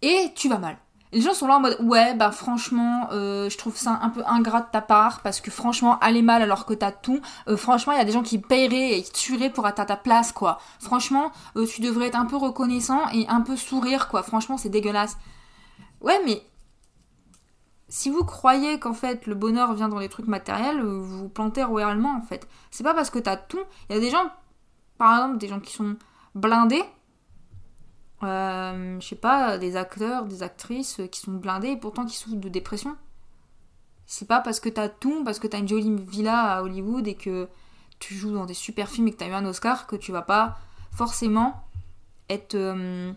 Et 0.00 0.32
tu 0.34 0.48
vas 0.48 0.58
mal 0.58 0.78
les 1.12 1.20
gens 1.20 1.34
sont 1.34 1.46
là 1.46 1.56
en 1.56 1.60
mode 1.60 1.76
ouais 1.80 2.14
bah 2.14 2.30
franchement 2.30 3.08
euh, 3.12 3.50
je 3.50 3.58
trouve 3.58 3.76
ça 3.76 3.98
un 4.02 4.08
peu 4.08 4.22
ingrat 4.26 4.62
de 4.62 4.70
ta 4.72 4.80
part 4.80 5.20
parce 5.20 5.40
que 5.40 5.50
franchement 5.50 5.98
aller 5.98 6.22
mal 6.22 6.40
alors 6.42 6.64
que 6.64 6.72
t'as 6.72 6.90
tout 6.90 7.20
euh, 7.48 7.56
franchement 7.56 7.92
il 7.92 7.98
y 7.98 8.00
a 8.00 8.04
des 8.04 8.12
gens 8.12 8.22
qui 8.22 8.38
paieraient 8.38 8.98
et 8.98 9.02
qui 9.02 9.12
tueraient 9.12 9.50
pour 9.50 9.68
être 9.68 9.78
à 9.78 9.84
ta 9.84 9.96
place 9.96 10.32
quoi. 10.32 10.58
Franchement 10.80 11.30
euh, 11.56 11.66
tu 11.66 11.82
devrais 11.82 12.06
être 12.06 12.18
un 12.18 12.24
peu 12.24 12.36
reconnaissant 12.36 13.08
et 13.12 13.28
un 13.28 13.42
peu 13.42 13.56
sourire 13.56 14.08
quoi. 14.08 14.22
Franchement 14.22 14.56
c'est 14.56 14.70
dégueulasse. 14.70 15.18
Ouais 16.00 16.20
mais 16.24 16.42
si 17.88 18.08
vous 18.08 18.24
croyez 18.24 18.80
qu'en 18.80 18.94
fait 18.94 19.26
le 19.26 19.34
bonheur 19.34 19.74
vient 19.74 19.88
dans 19.88 19.98
les 19.98 20.08
trucs 20.08 20.28
matériels 20.28 20.80
vous 20.82 21.04
vous 21.04 21.28
plantez 21.28 21.62
royalement 21.62 22.16
en 22.16 22.22
fait. 22.22 22.48
C'est 22.70 22.84
pas 22.84 22.94
parce 22.94 23.10
que 23.10 23.18
t'as 23.18 23.36
tout. 23.36 23.62
Il 23.90 23.94
y 23.94 23.98
a 23.98 24.00
des 24.00 24.10
gens 24.10 24.30
par 24.96 25.14
exemple 25.16 25.38
des 25.38 25.48
gens 25.48 25.60
qui 25.60 25.74
sont 25.74 25.96
blindés 26.34 26.84
euh, 28.24 29.00
je 29.00 29.06
sais 29.06 29.16
pas, 29.16 29.58
des 29.58 29.76
acteurs, 29.76 30.24
des 30.26 30.42
actrices 30.42 31.00
qui 31.10 31.20
sont 31.20 31.32
blindés 31.32 31.68
et 31.68 31.76
pourtant 31.76 32.04
qui 32.06 32.16
souffrent 32.16 32.36
de 32.36 32.48
dépression. 32.48 32.96
C'est 34.06 34.28
pas 34.28 34.40
parce 34.40 34.60
que 34.60 34.68
t'as 34.68 34.88
tout, 34.88 35.24
parce 35.24 35.38
que 35.38 35.46
t'as 35.46 35.58
une 35.58 35.68
jolie 35.68 35.94
villa 35.96 36.56
à 36.56 36.62
Hollywood 36.62 37.06
et 37.08 37.14
que 37.14 37.48
tu 37.98 38.14
joues 38.14 38.32
dans 38.32 38.46
des 38.46 38.54
super 38.54 38.88
films 38.88 39.08
et 39.08 39.12
que 39.12 39.16
t'as 39.16 39.28
eu 39.28 39.32
un 39.32 39.46
Oscar 39.46 39.86
que 39.86 39.96
tu 39.96 40.12
vas 40.12 40.22
pas 40.22 40.58
forcément 40.92 41.64
être 42.28 42.54
euh, 42.54 43.12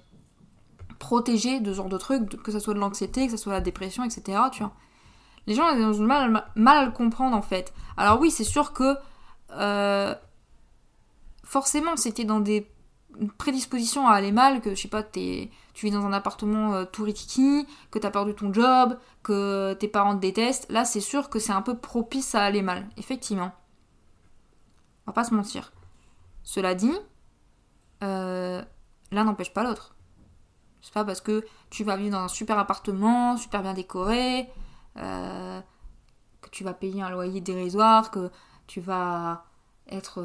protégé 1.00 1.60
de 1.60 1.72
ce 1.72 1.78
genre 1.78 1.90
de 1.90 1.98
trucs, 1.98 2.42
que 2.42 2.52
ce 2.52 2.60
soit 2.60 2.74
de 2.74 2.80
l'anxiété, 2.80 3.26
que 3.26 3.32
ce 3.32 3.38
soit 3.38 3.54
de 3.54 3.58
la 3.58 3.62
dépression, 3.62 4.04
etc. 4.04 4.40
Tu 4.52 4.64
vois. 4.64 4.74
Les 5.48 5.54
gens 5.54 5.66
ont 5.66 6.00
mal, 6.00 6.46
mal 6.56 6.78
à 6.78 6.86
le 6.86 6.92
comprendre 6.92 7.36
en 7.36 7.42
fait. 7.42 7.74
Alors 7.98 8.20
oui, 8.20 8.32
c'est 8.32 8.44
sûr 8.44 8.74
que 8.74 8.96
euh, 9.52 10.16
forcément 11.44 11.96
c'était 11.98 12.26
dans 12.26 12.40
des 12.40 12.68
prédisposition 13.38 14.08
à 14.08 14.14
aller 14.14 14.32
mal, 14.32 14.62
que 14.62 14.76
je 14.76 14.82
sais 14.82 14.88
pas, 14.88 15.04
tu 15.04 15.50
vis 15.82 15.92
dans 15.92 16.06
un 16.06 16.14
appartement 16.14 16.74
euh, 16.74 16.86
tout 16.86 17.04
rikiki, 17.04 17.68
que 17.92 18.00
t'as 18.00 18.12
perdu 18.12 18.34
ton 18.34 18.54
job, 18.54 18.98
que 19.24 19.74
tes 19.74 19.88
parents 19.88 20.16
te 20.16 20.22
détestent, 20.22 20.72
là 20.72 20.86
c'est 20.86 21.02
sûr 21.02 21.30
que 21.30 21.40
c'est 21.40 21.54
un 21.54 21.62
peu 21.62 21.78
propice 21.78 22.36
à 22.36 22.44
aller 22.44 22.62
mal, 22.62 22.90
effectivement. 22.98 23.52
On 25.06 25.12
va 25.12 25.14
pas 25.14 25.24
se 25.24 25.34
mentir. 25.34 25.72
Cela 26.44 26.76
dit, 26.76 26.94
euh, 28.04 28.62
l'un 29.12 29.24
n'empêche 29.24 29.54
pas 29.54 29.64
l'autre. 29.64 29.96
C'est 30.82 30.94
pas 30.94 31.04
parce 31.04 31.22
que 31.22 31.46
tu 31.70 31.84
vas 31.84 31.98
vivre 31.98 32.12
dans 32.12 32.24
un 32.24 32.28
super 32.28 32.60
appartement, 32.60 33.38
super 33.38 33.62
bien 33.64 33.74
décoré, 33.74 34.50
euh, 34.98 35.60
que 36.42 36.50
tu 36.50 36.64
vas 36.64 36.74
payer 36.74 37.02
un 37.02 37.10
loyer 37.10 37.42
dérisoire, 37.42 38.12
que 38.12 38.30
tu 38.68 38.82
vas 38.82 39.46
être 39.90 40.22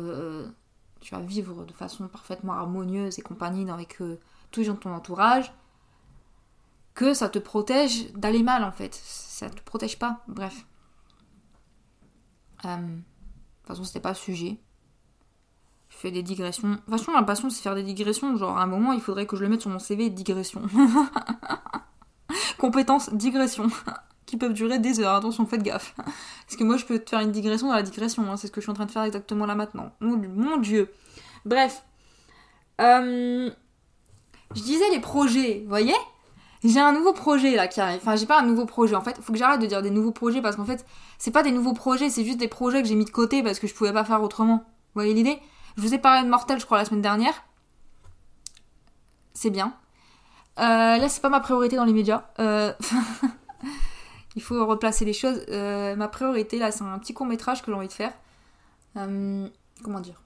tu 1.00 1.14
vas 1.14 1.20
vivre 1.20 1.64
de 1.64 1.72
façon 1.72 2.08
parfaitement 2.08 2.52
harmonieuse 2.52 3.18
et 3.18 3.22
compagnie 3.22 3.68
avec 3.70 3.98
tous 4.50 4.60
les 4.60 4.66
gens 4.66 4.74
de 4.74 4.78
ton 4.78 4.92
entourage, 4.92 5.52
que 6.94 7.14
ça 7.14 7.28
te 7.28 7.38
protège 7.38 8.12
d'aller 8.12 8.42
mal 8.42 8.64
en 8.64 8.72
fait. 8.72 8.94
Ça 8.94 9.48
te 9.48 9.60
protège 9.62 9.98
pas, 9.98 10.22
bref. 10.28 10.66
Euh, 12.64 12.76
de 12.76 12.82
toute 12.82 13.66
façon, 13.66 13.84
c'était 13.84 14.00
pas 14.00 14.10
le 14.10 14.16
sujet. 14.16 14.58
Je 15.88 15.96
fais 15.96 16.10
des 16.10 16.22
digressions. 16.22 16.70
De 16.70 16.76
toute 16.76 16.90
façon, 16.90 17.12
ma 17.12 17.22
passion, 17.22 17.50
c'est 17.50 17.62
faire 17.62 17.74
des 17.74 17.82
digressions. 17.82 18.36
Genre, 18.36 18.56
à 18.56 18.62
un 18.62 18.66
moment, 18.66 18.92
il 18.92 19.00
faudrait 19.00 19.26
que 19.26 19.36
je 19.36 19.42
le 19.42 19.48
mette 19.48 19.62
sur 19.62 19.70
mon 19.70 19.78
CV, 19.78 20.10
digression. 20.10 20.62
Compétence, 22.58 23.12
digression. 23.14 23.68
qui 24.30 24.36
peuvent 24.36 24.52
durer 24.52 24.78
des 24.78 25.00
heures. 25.00 25.14
Attention, 25.14 25.44
faites 25.46 25.62
gaffe. 25.62 25.94
Parce 25.96 26.56
que 26.56 26.64
moi, 26.64 26.76
je 26.76 26.86
peux 26.86 26.98
te 26.98 27.10
faire 27.10 27.20
une 27.20 27.32
digression 27.32 27.68
dans 27.68 27.74
la 27.74 27.82
digression. 27.82 28.30
Hein. 28.30 28.36
C'est 28.36 28.46
ce 28.46 28.52
que 28.52 28.60
je 28.60 28.64
suis 28.64 28.70
en 28.70 28.74
train 28.74 28.86
de 28.86 28.90
faire 28.90 29.02
exactement 29.02 29.46
là 29.46 29.54
maintenant. 29.54 29.92
Mon, 30.00 30.56
Dieu. 30.56 30.90
Bref. 31.44 31.84
Euh, 32.80 33.50
Je 34.54 34.62
disais 34.62 34.88
les 34.92 35.00
projets, 35.00 35.60
vous 35.62 35.68
voyez? 35.68 35.94
J'ai 36.62 36.80
un 36.80 36.92
nouveau 36.92 37.12
projet 37.12 37.56
là 37.56 37.68
qui 37.68 37.80
arrive. 37.80 38.00
Enfin, 38.00 38.16
j'ai 38.16 38.26
pas 38.26 38.40
un 38.40 38.44
nouveau 38.44 38.66
projet 38.66 38.94
en 38.94 39.00
fait. 39.00 39.16
Faut 39.20 39.32
que 39.32 39.38
j'arrête 39.38 39.60
de 39.60 39.66
dire 39.66 39.82
des 39.82 39.90
nouveaux 39.90 40.12
projets 40.12 40.42
parce 40.42 40.56
qu'en 40.56 40.64
fait, 40.64 40.84
c'est 41.18 41.30
pas 41.30 41.42
des 41.42 41.52
nouveaux 41.52 41.72
projets, 41.72 42.10
c'est 42.10 42.24
juste 42.24 42.38
des 42.38 42.48
projets 42.48 42.82
que 42.82 42.88
j'ai 42.88 42.94
mis 42.94 43.06
de 43.06 43.10
côté 43.10 43.42
parce 43.42 43.58
que 43.58 43.66
je 43.66 43.74
pouvais 43.74 43.92
pas 43.92 44.04
faire 44.04 44.22
autrement. 44.22 44.56
Vous 44.56 45.00
voyez 45.00 45.14
l'idée? 45.14 45.38
Je 45.76 45.82
vous 45.82 45.94
ai 45.94 45.98
parlé 45.98 46.24
de 46.24 46.28
Mortel, 46.28 46.60
je 46.60 46.66
crois, 46.66 46.78
la 46.78 46.84
semaine 46.84 47.02
dernière. 47.02 47.44
C'est 49.32 49.50
bien. 49.50 49.72
Euh, 50.58 50.98
là, 50.98 51.08
c'est 51.08 51.22
pas 51.22 51.30
ma 51.30 51.40
priorité 51.40 51.76
dans 51.76 51.86
les 51.86 51.94
médias. 51.94 52.24
Euh... 52.38 52.72
Il 54.40 54.42
faut 54.42 54.64
replacer 54.64 55.04
les 55.04 55.12
choses. 55.12 55.44
Euh, 55.50 55.94
ma 55.96 56.08
priorité, 56.08 56.58
là, 56.58 56.72
c'est 56.72 56.82
un 56.82 56.98
petit 56.98 57.12
court 57.12 57.26
métrage 57.26 57.60
que 57.60 57.70
j'ai 57.70 57.76
envie 57.76 57.88
de 57.88 57.92
faire. 57.92 58.14
Euh, 58.96 59.46
comment 59.84 60.00
dire? 60.00 60.22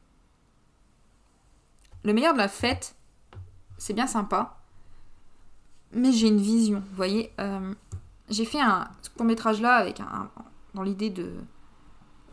Le 2.05 2.13
meilleur 2.13 2.33
de 2.33 2.39
la 2.39 2.47
fête, 2.47 2.95
c'est 3.77 3.93
bien 3.93 4.07
sympa. 4.07 4.57
Mais 5.91 6.13
j'ai 6.13 6.29
une 6.29 6.41
vision, 6.41 6.79
vous 6.79 6.95
voyez. 6.95 7.33
Euh, 7.41 7.75
j'ai 8.29 8.45
fait 8.45 8.61
un 8.61 8.89
court 9.17 9.27
métrage 9.27 9.61
là 9.61 9.75
avec 9.75 9.99
un, 9.99 10.31
dans 10.75 10.85
l'idée 10.85 11.11
de, 11.11 11.33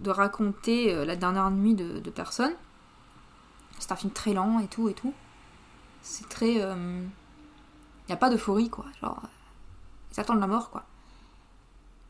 de 0.01 0.11
raconter 0.11 1.03
la 1.03 1.15
dernière 1.15 1.49
nuit 1.49 1.73
de, 1.73 1.97
de 1.97 2.09
personnes. 2.11 2.53
C'est 3.79 3.91
un 3.91 3.95
film 3.95 4.13
très 4.13 4.33
lent 4.33 4.59
et 4.59 4.67
tout 4.67 4.87
et 4.87 4.93
tout. 4.93 5.15
C'est 6.03 6.29
très. 6.29 6.53
Il 6.53 7.07
n'y 8.07 8.13
a 8.13 8.17
pas 8.17 8.29
d'euphorie 8.29 8.69
quoi. 8.69 8.85
Genre. 9.01 9.19
Ils 10.11 10.19
attendent 10.19 10.41
la 10.41 10.47
mort 10.47 10.69
quoi 10.69 10.85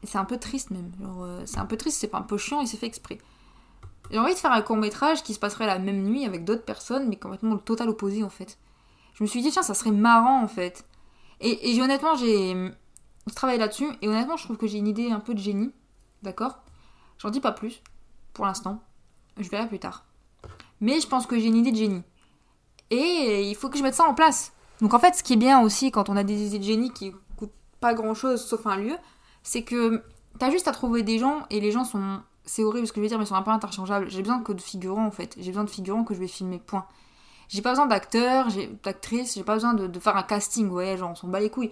c'est 0.04 0.18
un 0.18 0.26
peu 0.26 0.38
triste 0.38 0.72
même. 0.72 0.92
Euh, 1.04 1.44
c'est 1.46 1.60
un 1.60 1.66
peu 1.66 1.78
triste, 1.78 2.00
c'est 2.00 2.14
un 2.14 2.22
peu 2.22 2.38
chiant 2.38 2.62
et 2.62 2.66
c'est 2.66 2.78
fait 2.78 2.88
exprès. 2.88 3.20
J'ai 4.10 4.20
envie 4.20 4.34
de 4.34 4.40
faire 4.40 4.52
un 4.52 4.62
court 4.62 4.78
métrage 4.78 5.24
qui 5.24 5.34
se 5.34 5.40
passerait 5.40 5.68
la 5.68 5.80
même 5.80 6.04
nuit 6.04 6.26
avec 6.26 6.44
d'autres 6.44 6.66
personnes, 6.66 7.08
mais 7.08 7.16
complètement 7.16 7.54
le 7.54 7.60
total 7.60 7.90
opposé 7.90 8.24
en 8.24 8.30
fait. 8.30 8.58
Je 9.14 9.24
me 9.24 9.28
suis 9.28 9.42
dit, 9.42 9.52
tiens, 9.52 9.64
ça 9.64 9.74
serait 9.74 9.92
marrant 9.92 10.44
en 10.44 10.48
fait. 10.48 10.86
Et, 11.40 11.76
et 11.76 11.82
honnêtement, 11.82 12.16
j'ai 12.16 12.72
travaillé 13.36 13.60
là-dessus, 13.60 13.88
et 14.02 14.08
honnêtement, 14.08 14.38
je 14.38 14.44
trouve 14.44 14.58
que 14.58 14.68
j'ai 14.68 14.78
une 14.78 14.88
idée 14.88 15.12
un 15.12 15.20
peu 15.20 15.34
de 15.34 15.40
génie. 15.40 15.72
D'accord? 16.24 16.60
J'en 17.18 17.30
dis 17.30 17.40
pas 17.40 17.52
plus, 17.52 17.82
pour 18.34 18.46
l'instant. 18.46 18.82
Je 19.38 19.50
verrai 19.50 19.68
plus 19.68 19.80
tard. 19.80 20.06
Mais 20.82 21.00
je 21.00 21.08
pense 21.08 21.26
que 21.26 21.40
j'ai 21.40 21.48
une 21.48 21.56
idée 21.56 21.72
de 21.72 21.78
génie. 21.78 22.04
Et 22.90 23.50
il 23.50 23.56
faut 23.56 23.70
que 23.70 23.78
je 23.78 23.84
mette 23.84 23.96
ça 23.96 24.04
en 24.04 24.14
place. 24.14 24.54
Donc 24.82 24.94
en 24.94 25.00
fait, 25.00 25.16
ce 25.16 25.24
qui 25.24 25.34
est 25.34 25.38
bien 25.38 25.62
aussi 25.62 25.92
quand 25.92 26.10
on 26.10 26.18
a 26.18 26.24
des 26.24 26.48
idées 26.48 26.60
de 26.60 26.64
génie 26.64 26.92
qui 26.92 27.14
coûtent 27.38 27.54
pas 27.80 27.94
grand 27.94 28.14
chose 28.14 28.44
sauf 28.44 28.66
un 28.68 28.78
lieu, 28.78 28.98
c'est 29.44 29.64
que 29.64 30.04
t'as 30.40 30.52
juste 30.52 30.68
à 30.68 30.72
trouver 30.72 31.04
des 31.04 31.20
gens 31.20 31.46
et 31.50 31.60
les 31.60 31.72
gens 31.72 31.84
sont. 31.84 32.22
C'est 32.46 32.64
horrible 32.64 32.88
ce 32.88 32.92
que 32.92 32.98
je 32.98 33.04
veux 33.04 33.08
dire, 33.08 33.18
mais 33.20 33.26
ils 33.26 33.28
sont 33.28 33.36
un 33.36 33.44
peu 33.44 33.52
interchangeables. 33.52 34.10
J'ai 34.10 34.22
besoin 34.22 34.42
que 34.42 34.52
de 34.52 34.62
figurants 34.62 35.06
en 35.06 35.12
fait. 35.12 35.36
J'ai 35.38 35.52
besoin 35.52 35.64
de 35.64 35.70
figurants 35.70 36.04
que 36.04 36.14
je 36.14 36.20
vais 36.20 36.28
filmer, 36.28 36.60
point. 36.60 36.86
J'ai 37.50 37.62
pas 37.62 37.72
besoin 37.72 37.86
d'acteurs, 37.86 38.48
d'actrices, 38.84 39.36
j'ai 39.36 39.44
pas 39.44 39.56
besoin 39.56 39.74
de, 39.74 40.00
faire 40.00 40.16
un 40.16 40.24
casting, 40.24 40.70
voyez, 40.70 40.98
genre 40.98 41.12
on 41.12 41.16
s'en 41.16 41.28
bat 41.28 41.40
les 41.40 41.50
couilles. 41.50 41.72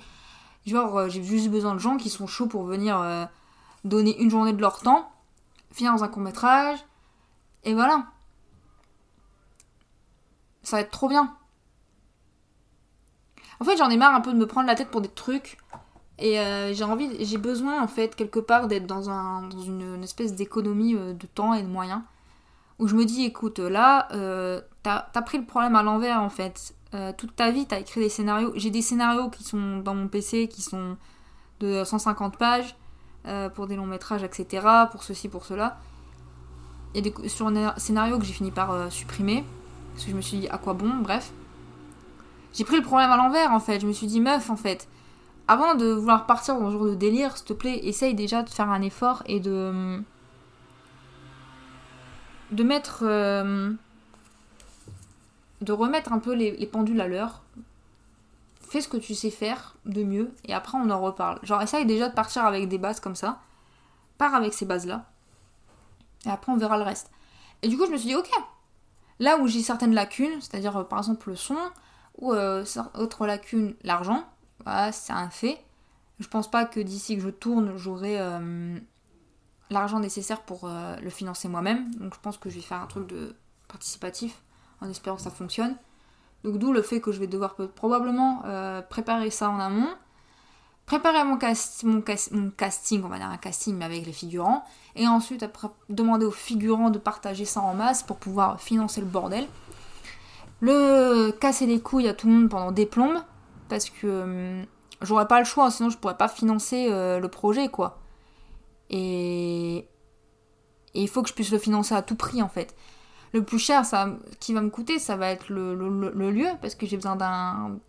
Genre, 0.65 0.97
euh, 0.97 1.09
j'ai 1.09 1.23
juste 1.23 1.49
besoin 1.49 1.73
de 1.73 1.79
gens 1.79 1.95
qui 1.95 2.09
sont 2.09 2.27
chauds 2.27 2.47
pour 2.47 2.63
venir 2.63 2.99
euh, 2.99 3.25
donner 3.85 4.19
une 4.21 4.29
journée 4.29 4.51
de 4.51 4.61
leur 4.61 4.81
temps, 4.81 5.09
finir 5.71 5.93
dans 5.93 6.03
un 6.03 6.09
court 6.09 6.21
métrage, 6.21 6.79
et 7.63 7.73
voilà. 7.73 8.07
Ça 10.63 10.75
va 10.75 10.81
être 10.81 10.91
trop 10.91 11.07
bien. 11.07 11.33
En 13.61 13.65
fait, 13.65 13.77
j'en 13.77 13.89
ai 13.89 13.95
marre 13.95 14.13
un 14.13 14.21
peu 14.21 14.33
de 14.33 14.37
me 14.37 14.47
prendre 14.47 14.67
la 14.67 14.75
tête 14.75 14.91
pour 14.91 14.99
des 15.01 15.09
trucs 15.09 15.57
et 16.19 16.39
euh, 16.39 16.73
j'ai 16.73 16.83
envie, 16.83 17.23
j'ai 17.23 17.37
besoin 17.37 17.81
en 17.81 17.87
fait 17.87 18.15
quelque 18.15 18.39
part 18.39 18.67
d'être 18.67 18.85
dans, 18.85 19.09
un, 19.09 19.49
une, 19.65 20.03
espèce 20.03 20.35
d'économie 20.35 20.95
euh, 20.95 21.13
de 21.13 21.25
temps 21.27 21.53
et 21.53 21.61
de 21.61 21.67
moyens. 21.67 22.01
Où 22.77 22.87
je 22.87 22.95
me 22.95 23.05
dis, 23.05 23.23
écoute, 23.23 23.59
là, 23.59 24.07
euh, 24.13 24.61
t'as 24.83 25.07
as 25.13 25.21
pris 25.21 25.37
le 25.37 25.45
problème 25.45 25.75
à 25.75 25.83
l'envers 25.83 26.21
en 26.21 26.29
fait. 26.29 26.73
toute 27.17 27.35
ta 27.35 27.51
vie, 27.51 27.65
t'as 27.65 27.79
écrit 27.79 28.01
des 28.01 28.09
scénarios. 28.09 28.53
J'ai 28.55 28.69
des 28.69 28.81
scénarios 28.81 29.29
qui 29.29 29.43
sont 29.43 29.79
dans 29.79 29.95
mon 29.95 30.07
PC, 30.07 30.47
qui 30.47 30.61
sont 30.61 30.97
de 31.59 31.83
150 31.83 32.37
pages, 32.37 32.75
pour 33.53 33.67
des 33.67 33.75
longs 33.75 33.85
métrages, 33.85 34.23
etc. 34.23 34.65
Pour 34.91 35.03
ceci, 35.03 35.27
pour 35.27 35.45
cela. 35.45 35.77
Il 36.93 37.05
y 37.05 37.07
a 37.07 37.11
des 37.11 37.29
sur 37.29 37.51
scénarios 37.75 38.17
que 38.17 38.25
j'ai 38.25 38.33
fini 38.33 38.51
par 38.51 38.89
supprimer. 38.91 39.43
Parce 39.93 40.05
que 40.05 40.11
je 40.11 40.15
me 40.15 40.21
suis 40.21 40.37
dit, 40.39 40.47
à 40.47 40.57
quoi 40.57 40.73
bon, 40.73 40.99
bref. 41.01 41.33
J'ai 42.53 42.63
pris 42.63 42.77
le 42.77 42.81
problème 42.81 43.11
à 43.11 43.17
l'envers 43.17 43.51
en 43.51 43.59
fait. 43.59 43.81
Je 43.81 43.87
me 43.87 43.91
suis 43.91 44.07
dit, 44.07 44.21
meuf, 44.21 44.49
en 44.49 44.55
fait 44.55 44.87
avant 45.49 45.73
de 45.73 45.87
vouloir 45.87 46.27
partir 46.27 46.59
dans 46.59 46.67
un 46.67 46.69
jour 46.69 46.85
de 46.85 46.93
délire, 46.93 47.35
s'il 47.35 47.47
te 47.47 47.53
plaît, 47.53 47.79
essaye 47.83 48.13
déjà 48.13 48.43
de 48.43 48.49
faire 48.49 48.69
un 48.69 48.83
effort 48.83 49.23
et 49.25 49.39
de. 49.39 49.99
de 52.51 52.63
mettre. 52.63 52.99
Euh, 53.01 53.73
de 55.61 55.73
remettre 55.73 56.13
un 56.13 56.19
peu 56.19 56.33
les, 56.35 56.53
pendules 56.67 57.01
à 57.01 57.07
l'heure. 57.07 57.41
Fais 58.61 58.79
ce 58.79 58.87
que 58.87 58.97
tu 58.97 59.15
sais 59.15 59.31
faire 59.31 59.75
de 59.85 60.03
mieux 60.03 60.31
et 60.45 60.53
après 60.53 60.77
on 60.77 60.89
en 60.91 61.01
reparle. 61.01 61.39
Genre, 61.41 61.61
essaye 61.63 61.85
déjà 61.87 62.09
de 62.09 62.13
partir 62.13 62.45
avec 62.45 62.69
des 62.69 62.77
bases 62.77 62.99
comme 62.99 63.15
ça. 63.15 63.39
Pars 64.19 64.35
avec 64.35 64.53
ces 64.53 64.65
bases-là. 64.65 65.05
Et 66.27 66.29
après 66.29 66.51
on 66.51 66.57
verra 66.57 66.77
le 66.77 66.83
reste. 66.83 67.09
Et 67.63 67.67
du 67.67 67.77
coup, 67.77 67.87
je 67.87 67.91
me 67.91 67.97
suis 67.97 68.09
dit, 68.09 68.15
ok. 68.15 68.29
Là 69.17 69.37
où 69.37 69.47
j'ai 69.47 69.63
certaines 69.63 69.95
lacunes, 69.95 70.39
c'est-à-dire 70.39 70.77
euh, 70.77 70.83
par 70.83 70.99
exemple 70.99 71.29
le 71.29 71.35
son, 71.35 71.57
ou 72.19 72.33
euh, 72.33 72.63
autre 72.93 73.25
lacune, 73.25 73.75
l'argent, 73.83 74.23
voilà, 74.63 74.91
c'est 74.91 75.13
un 75.13 75.29
fait. 75.29 75.63
Je 76.19 76.27
pense 76.27 76.49
pas 76.49 76.65
que 76.65 76.79
d'ici 76.79 77.15
que 77.15 77.23
je 77.23 77.29
tourne, 77.29 77.77
j'aurai 77.77 78.19
euh, 78.19 78.77
l'argent 79.69 79.99
nécessaire 79.99 80.41
pour 80.41 80.65
euh, 80.65 80.95
le 80.97 81.09
financer 81.09 81.47
moi-même. 81.47 81.93
Donc 81.95 82.13
je 82.13 82.19
pense 82.19 82.37
que 82.37 82.49
je 82.49 82.55
vais 82.55 82.61
faire 82.61 82.81
un 82.81 82.87
truc 82.87 83.07
de 83.07 83.35
participatif 83.67 84.41
en 84.81 84.89
espérant 84.89 85.15
que 85.15 85.21
ça 85.21 85.31
fonctionne. 85.31 85.75
Donc 86.43 86.57
d'où 86.57 86.73
le 86.73 86.81
fait 86.81 87.01
que 87.01 87.11
je 87.11 87.19
vais 87.19 87.27
devoir 87.27 87.55
probablement 87.75 88.43
euh, 88.45 88.81
préparer 88.81 89.29
ça 89.29 89.49
en 89.49 89.59
amont, 89.59 89.89
préparer 90.85 91.23
mon, 91.23 91.37
casting, 91.37 93.03
on 93.03 93.07
va 93.09 93.17
dire 93.17 93.27
un 93.27 93.37
casting 93.37 93.75
mais 93.75 93.85
avec 93.85 94.05
les 94.05 94.13
figurants, 94.13 94.63
et 94.95 95.07
ensuite 95.07 95.43
après, 95.43 95.67
demander 95.89 96.25
aux 96.25 96.31
figurants 96.31 96.89
de 96.89 96.97
partager 96.97 97.45
ça 97.45 97.61
en 97.61 97.73
masse 97.73 98.03
pour 98.03 98.17
pouvoir 98.17 98.59
financer 98.61 99.01
le 99.01 99.07
bordel. 99.07 99.47
Le 100.61 101.31
casser 101.31 101.65
les 101.65 101.79
couilles 101.79 102.07
à 102.07 102.13
tout 102.13 102.27
le 102.27 102.33
monde 102.33 102.49
pendant 102.49 102.71
des 102.71 102.85
plombes, 102.85 103.21
parce 103.69 103.89
que 103.89 104.07
hum, 104.07 104.65
j'aurais 105.01 105.27
pas 105.27 105.39
le 105.39 105.45
choix, 105.45 105.71
sinon 105.71 105.89
je 105.89 105.97
pourrais 105.97 106.17
pas 106.17 106.27
financer 106.27 106.87
euh, 106.91 107.19
le 107.19 107.29
projet, 107.29 107.69
quoi. 107.69 107.99
Et... 108.89 109.87
il 110.93 111.07
faut 111.07 111.21
que 111.23 111.29
je 111.29 111.33
puisse 111.33 111.51
le 111.51 111.59
financer 111.59 111.95
à 111.95 112.01
tout 112.01 112.15
prix, 112.15 112.41
en 112.41 112.49
fait. 112.49 112.75
Le 113.33 113.43
plus 113.43 113.59
cher 113.59 113.85
ça, 113.85 114.09
qui 114.39 114.53
va 114.53 114.61
me 114.61 114.69
coûter, 114.69 114.97
ça 114.99 115.15
va 115.15 115.29
être 115.29 115.49
le, 115.51 116.31
lieu, 116.31 116.47
parce 116.61 116.75
que 116.75 116.85
j'ai 116.87 116.97
besoin 116.97 117.15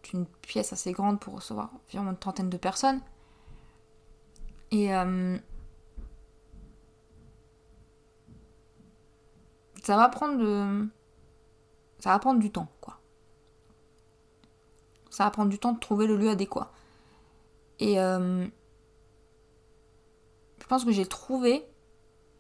d'une 0.05 0.27
pièce 0.43 0.73
assez 0.73 0.93
grande 0.93 1.19
pour 1.19 1.35
recevoir 1.37 1.71
environ 1.89 2.11
une 2.11 2.17
trentaine 2.17 2.51
de 2.51 2.57
personnes. 2.59 3.01
Et... 4.71 4.95
Hum, 4.95 5.41
ça 9.83 9.97
va 9.97 10.09
prendre 10.09 10.39
de... 10.39 10.89
Ça 11.99 12.11
va 12.11 12.19
prendre 12.19 12.41
du 12.41 12.51
temps, 12.51 12.69
quoi 12.81 13.00
ça 15.11 15.25
va 15.25 15.31
prendre 15.31 15.51
du 15.51 15.59
temps 15.59 15.73
de 15.73 15.79
trouver 15.81 16.07
le 16.07 16.17
lieu 16.17 16.31
adéquat. 16.31 16.73
Et 17.81 18.01
euh, 18.01 18.47
je 20.61 20.67
pense 20.67 20.85
que 20.85 20.93
j'ai 20.93 21.07
trouvé, 21.07 21.65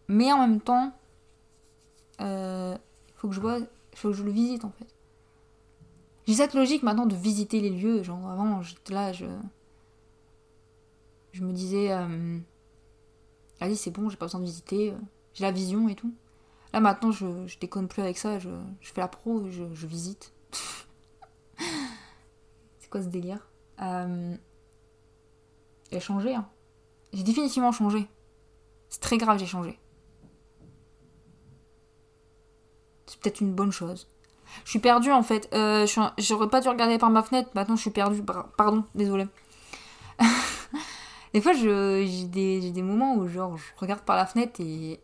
mais 0.08 0.32
en 0.32 0.38
même 0.38 0.60
temps, 0.60 0.92
il 2.18 2.26
euh, 2.26 2.76
faut 3.16 3.28
que 3.28 3.34
je 3.34 3.40
vois, 3.40 3.58
faut 3.94 4.10
que 4.10 4.14
je 4.14 4.22
le 4.22 4.30
visite 4.30 4.64
en 4.64 4.70
fait. 4.70 4.86
J'ai 6.26 6.34
cette 6.34 6.54
logique 6.54 6.82
maintenant 6.82 7.06
de 7.06 7.16
visiter 7.16 7.60
les 7.60 7.70
lieux. 7.70 8.02
Genre 8.02 8.30
avant, 8.30 8.62
j'étais 8.62 8.94
là, 8.94 9.12
je, 9.12 9.26
je 11.32 11.42
me 11.42 11.52
disais, 11.52 11.90
euh, 11.90 12.38
allez 13.58 13.74
c'est 13.74 13.90
bon, 13.90 14.08
j'ai 14.08 14.16
pas 14.16 14.26
besoin 14.26 14.40
de 14.40 14.44
visiter, 14.46 14.94
j'ai 15.34 15.44
la 15.44 15.50
vision 15.50 15.88
et 15.88 15.94
tout. 15.94 16.12
Là 16.72 16.80
maintenant, 16.80 17.10
je, 17.10 17.58
déconne 17.58 17.88
plus 17.88 18.02
avec 18.02 18.16
ça, 18.16 18.38
je, 18.38 18.50
fais 18.80 19.00
la 19.00 19.08
pro, 19.08 19.48
je 19.50 19.86
visite. 19.86 20.32
quoi 22.90 23.02
ce 23.02 23.08
délire 23.08 23.48
euh... 23.80 24.36
J'ai 25.92 26.00
changé. 26.00 26.34
Hein. 26.34 26.48
J'ai 27.12 27.22
définitivement 27.22 27.72
changé. 27.72 28.08
C'est 28.88 29.00
très 29.00 29.18
grave, 29.18 29.38
j'ai 29.38 29.46
changé. 29.46 29.78
C'est 33.06 33.18
peut-être 33.20 33.40
une 33.40 33.52
bonne 33.52 33.72
chose. 33.72 34.08
Je 34.64 34.70
suis 34.70 34.78
perdue 34.78 35.12
en 35.12 35.22
fait. 35.22 35.48
Euh, 35.52 35.86
J'aurais 36.18 36.48
pas 36.48 36.60
dû 36.60 36.68
regarder 36.68 36.98
par 36.98 37.10
ma 37.10 37.22
fenêtre. 37.22 37.50
Maintenant, 37.54 37.76
je 37.76 37.82
suis 37.82 37.90
perdue. 37.90 38.22
Pardon, 38.56 38.84
désolé. 38.94 39.26
des 41.34 41.40
fois, 41.40 41.52
j'ai 41.52 42.24
des, 42.24 42.70
des, 42.70 42.82
moments 42.82 43.14
où 43.14 43.26
genre, 43.28 43.56
je 43.56 43.64
regarde 43.78 44.02
par 44.02 44.16
la 44.16 44.26
fenêtre 44.26 44.60
et. 44.60 45.00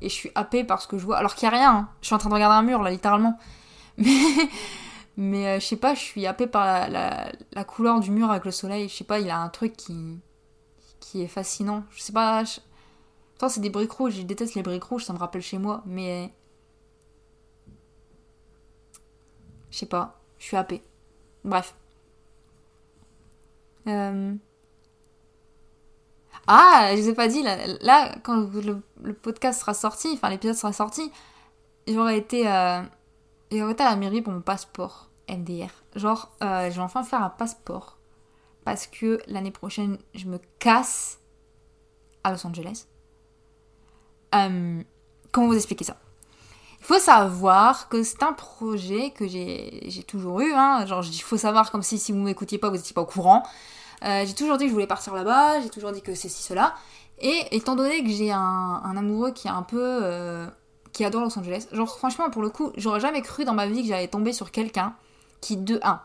Et 0.00 0.08
je 0.08 0.14
suis 0.14 0.30
happée 0.36 0.62
par 0.62 0.80
ce 0.80 0.86
que 0.86 0.96
je 0.96 1.04
vois. 1.04 1.16
Alors 1.16 1.34
qu'il 1.34 1.48
n'y 1.48 1.54
a 1.54 1.58
rien. 1.58 1.74
Hein. 1.74 1.88
Je 2.00 2.06
suis 2.06 2.14
en 2.14 2.18
train 2.18 2.28
de 2.28 2.34
regarder 2.34 2.56
un 2.56 2.62
mur 2.62 2.82
là, 2.82 2.90
littéralement. 2.90 3.36
Mais. 3.98 4.14
Mais 5.18 5.48
euh, 5.48 5.60
je 5.60 5.66
sais 5.66 5.76
pas, 5.76 5.94
je 5.94 6.00
suis 6.00 6.26
happée 6.26 6.46
par 6.46 6.88
la, 6.88 7.32
couleur 7.64 7.98
du 7.98 8.12
mur 8.12 8.30
avec 8.30 8.44
le 8.44 8.52
soleil. 8.52 8.88
Je 8.88 8.94
sais 8.94 9.04
pas, 9.04 9.18
il 9.18 9.28
a 9.30 9.40
un 9.40 9.48
truc 9.48 9.76
qui, 9.76 10.20
qui 11.00 11.22
est 11.22 11.26
fascinant. 11.26 11.82
Je 11.90 12.00
sais 12.00 12.12
pas. 12.12 12.44
Je... 12.44 12.60
c'est 13.48 13.60
des 13.60 13.68
briques 13.68 13.90
rouges. 13.90 14.14
Je 14.14 14.22
déteste 14.22 14.54
les 14.54 14.62
briques 14.62 14.84
rouges, 14.84 15.04
ça 15.04 15.12
me 15.12 15.18
rappelle 15.18 15.42
chez 15.42 15.58
moi. 15.58 15.82
Mais. 15.86 16.32
Je 19.72 19.78
sais 19.78 19.86
pas, 19.86 20.20
je 20.38 20.44
suis 20.44 20.56
happée. 20.56 20.84
Bref. 21.44 21.74
Euh... 23.88 24.34
Ah, 26.46 26.92
je 26.94 27.02
vous 27.02 27.08
ai 27.08 27.14
pas 27.14 27.28
dit, 27.28 27.42
là, 27.42 28.14
quand 28.22 28.48
le, 28.54 29.14
podcast 29.14 29.60
sera 29.60 29.74
sorti, 29.74 30.10
enfin 30.14 30.30
l'épisode 30.30 30.54
sera 30.54 30.72
sorti, 30.72 31.10
j'aurais 31.88 32.18
été, 32.18 32.48
euh, 32.48 32.82
j'aurais 33.52 33.72
été 33.72 33.82
à 33.82 33.90
la 33.90 33.96
mairie 33.96 34.22
pour 34.22 34.32
mon 34.32 34.40
passeport 34.40 35.07
MDR. 35.28 35.70
Genre, 35.94 36.30
euh, 36.42 36.70
je 36.70 36.76
vais 36.76 36.82
enfin 36.82 37.02
faire 37.02 37.22
un 37.22 37.30
passeport 37.30 37.98
parce 38.64 38.86
que 38.86 39.20
l'année 39.26 39.50
prochaine, 39.50 39.98
je 40.14 40.26
me 40.26 40.38
casse 40.58 41.20
à 42.24 42.32
Los 42.32 42.46
Angeles. 42.46 42.86
Euh, 44.34 44.82
comment 45.32 45.46
vous 45.46 45.56
expliquer 45.56 45.84
ça? 45.84 45.96
Il 46.80 46.84
faut 46.84 46.98
savoir 46.98 47.88
que 47.88 48.02
c'est 48.02 48.22
un 48.22 48.32
projet 48.32 49.10
que 49.10 49.26
j'ai 49.26 50.04
toujours 50.06 50.40
eu. 50.40 50.52
Hein. 50.52 50.86
Genre, 50.86 51.00
dis 51.00 51.20
faut 51.20 51.36
savoir 51.36 51.70
comme 51.70 51.82
si 51.82 51.98
si 51.98 52.12
vous 52.12 52.18
m'écoutiez 52.18 52.58
pas, 52.58 52.68
vous 52.68 52.76
n'étiez 52.76 52.94
pas 52.94 53.02
au 53.02 53.06
courant. 53.06 53.42
Euh, 54.04 54.24
j'ai 54.24 54.34
toujours 54.34 54.58
dit 54.58 54.64
que 54.64 54.68
je 54.68 54.74
voulais 54.74 54.86
partir 54.86 55.14
là-bas, 55.14 55.60
j'ai 55.60 55.70
toujours 55.70 55.92
dit 55.92 56.02
que 56.02 56.14
c'est 56.14 56.28
ci, 56.28 56.42
cela. 56.42 56.74
Et 57.20 57.56
étant 57.56 57.74
donné 57.74 58.04
que 58.04 58.10
j'ai 58.10 58.30
un, 58.30 58.96
amoureux 58.96 59.32
qui 59.32 59.48
est 59.48 59.50
un 59.50 59.62
peu. 59.62 60.46
Qui 60.92 61.04
adore 61.04 61.22
Los 61.22 61.38
Angeles, 61.38 61.68
genre 61.70 61.96
franchement, 61.96 62.30
pour 62.30 62.42
le 62.42 62.48
coup, 62.48 62.72
j'aurais 62.76 62.98
jamais 62.98 63.20
cru 63.22 63.44
dans 63.44 63.52
ma 63.52 63.66
vie 63.66 63.82
que 63.82 63.88
j'allais 63.88 64.08
tomber 64.08 64.32
sur 64.32 64.50
quelqu'un 64.50 64.94
qui, 65.40 65.56
de 65.56 65.80
1, 65.82 66.00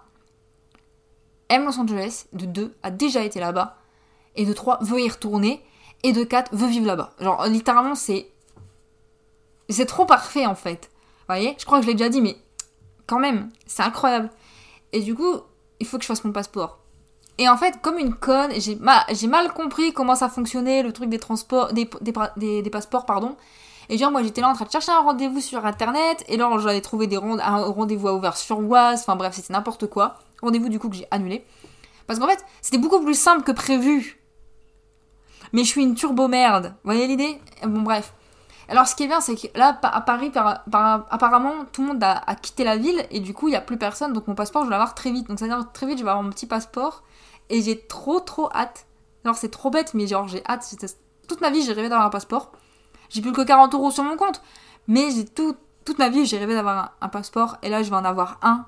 aime 1.49 1.65
Los 1.65 1.79
Angeles, 1.79 2.25
de 2.33 2.45
2, 2.45 2.75
a 2.83 2.91
déjà 2.91 3.23
été 3.23 3.39
là-bas, 3.39 3.77
et 4.35 4.45
de 4.45 4.53
3, 4.53 4.79
veut 4.81 5.01
y 5.01 5.09
retourner, 5.09 5.63
et 6.03 6.11
de 6.11 6.23
4, 6.23 6.55
veut 6.55 6.67
vivre 6.67 6.85
là-bas. 6.85 7.13
Genre, 7.19 7.45
littéralement, 7.47 7.95
c'est. 7.95 8.29
C'est 9.69 9.85
trop 9.85 10.05
parfait 10.05 10.45
en 10.45 10.55
fait. 10.55 10.91
Vous 11.19 11.25
voyez? 11.29 11.55
Je 11.57 11.65
crois 11.65 11.79
que 11.79 11.85
je 11.85 11.87
l'ai 11.87 11.95
déjà 11.95 12.09
dit, 12.09 12.21
mais 12.21 12.37
quand 13.07 13.19
même, 13.19 13.49
c'est 13.65 13.83
incroyable. 13.83 14.29
Et 14.91 14.99
du 14.99 15.15
coup, 15.15 15.37
il 15.79 15.87
faut 15.87 15.97
que 15.97 16.03
je 16.03 16.07
fasse 16.07 16.23
mon 16.23 16.31
passeport. 16.31 16.79
Et 17.37 17.49
en 17.49 17.57
fait, 17.57 17.81
comme 17.81 17.97
une 17.97 18.13
conne, 18.13 18.51
j'ai 18.59 18.75
mal, 18.75 19.53
compris 19.53 19.93
comment 19.93 20.15
ça 20.15 20.29
fonctionnait, 20.29 20.83
le 20.83 20.93
truc 20.93 21.09
des 21.09 21.19
transports, 21.19 21.73
des, 21.73 22.69
passeports, 22.71 23.05
pardon. 23.05 23.35
Et 23.89 23.97
genre, 23.97 24.11
moi 24.11 24.23
j'étais 24.23 24.41
là 24.41 24.49
en 24.49 24.53
train 24.53 24.65
de 24.65 24.71
chercher 24.71 24.91
un 24.91 25.01
rendez-vous 25.01 25.41
sur 25.41 25.65
internet, 25.65 26.23
et 26.27 26.37
là 26.37 26.49
j'avais 26.59 26.81
trouvé 26.81 27.07
des 27.07 27.17
un 27.17 27.57
rendez-vous 27.65 28.07
à 28.07 28.13
ouvert 28.13 28.37
sur 28.37 28.59
Oise, 28.59 29.01
enfin 29.01 29.15
bref, 29.15 29.33
c'était 29.35 29.53
n'importe 29.53 29.87
quoi. 29.87 30.15
Rendez-vous 30.41 30.69
du 30.69 30.79
coup 30.79 30.89
que 30.89 30.95
j'ai 30.95 31.07
annulé. 31.11 31.45
Parce 32.07 32.19
qu'en 32.19 32.27
fait, 32.27 32.43
c'était 32.61 32.77
beaucoup 32.77 32.99
plus 33.01 33.17
simple 33.17 33.43
que 33.43 33.51
prévu. 33.51 34.19
Mais 35.53 35.63
je 35.63 35.69
suis 35.69 35.83
une 35.83 35.95
turbo 35.95 36.27
merde. 36.27 36.73
Vous 36.83 36.91
voyez 36.91 37.07
l'idée? 37.07 37.39
Bon, 37.63 37.81
bref. 37.81 38.13
Alors, 38.67 38.87
ce 38.87 38.95
qui 38.95 39.03
est 39.03 39.07
bien, 39.07 39.21
c'est 39.21 39.35
que 39.35 39.57
là, 39.57 39.79
à 39.81 40.01
Paris, 40.01 40.31
apparemment, 40.35 41.53
tout 41.71 41.81
le 41.81 41.89
monde 41.89 42.03
a, 42.03 42.23
a, 42.25 42.35
quitté 42.35 42.63
la 42.63 42.75
ville 42.75 43.05
et 43.11 43.19
du 43.19 43.33
coup, 43.33 43.47
il 43.47 43.51
n'y 43.51 43.57
a 43.57 43.61
plus 43.61 43.77
personne. 43.77 44.13
Donc, 44.13 44.27
mon 44.27 44.35
passeport, 44.35 44.63
je 44.63 44.67
vais 44.67 44.71
l'avoir 44.71 44.95
très 44.95 45.11
vite. 45.11 45.27
Donc, 45.27 45.39
ça 45.39 45.45
veut 45.45 45.51
dire 45.51 45.71
très 45.71 45.85
vite, 45.85 45.99
je 45.99 46.03
vais 46.03 46.09
avoir 46.09 46.23
mon 46.23 46.31
petit 46.31 46.47
passeport 46.47 47.03
et 47.49 47.61
j'ai 47.61 47.79
trop 47.79 48.19
trop 48.19 48.49
hâte. 48.53 48.87
Alors 49.23 49.37
c'est 49.37 49.49
trop 49.49 49.69
bête, 49.69 49.93
mais 49.93 50.07
genre 50.07 50.27
j'ai 50.27 50.43
hâte. 50.45 50.67
Toute 51.27 51.41
ma 51.41 51.49
vie 51.49 51.61
j'ai 51.61 51.73
rêvé 51.73 51.89
d'avoir 51.89 52.07
un 52.07 52.09
passeport. 52.09 52.51
J'ai 53.13 53.21
plus 53.21 53.31
que 53.31 53.41
40 53.41 53.73
euros 53.75 53.91
sur 53.91 54.03
mon 54.03 54.17
compte. 54.17 54.41
Mais 54.87 55.11
j'ai 55.11 55.25
tout, 55.25 55.55
toute 55.85 55.99
ma 55.99 56.09
vie 56.09 56.25
j'ai 56.25 56.37
rêvé 56.37 56.55
d'avoir 56.55 56.95
un, 56.99 57.07
passeport. 57.09 57.57
Et 57.61 57.69
là 57.69 57.83
je 57.83 57.89
vais 57.89 57.95
en 57.95 58.03
avoir 58.03 58.39
un. 58.41 58.65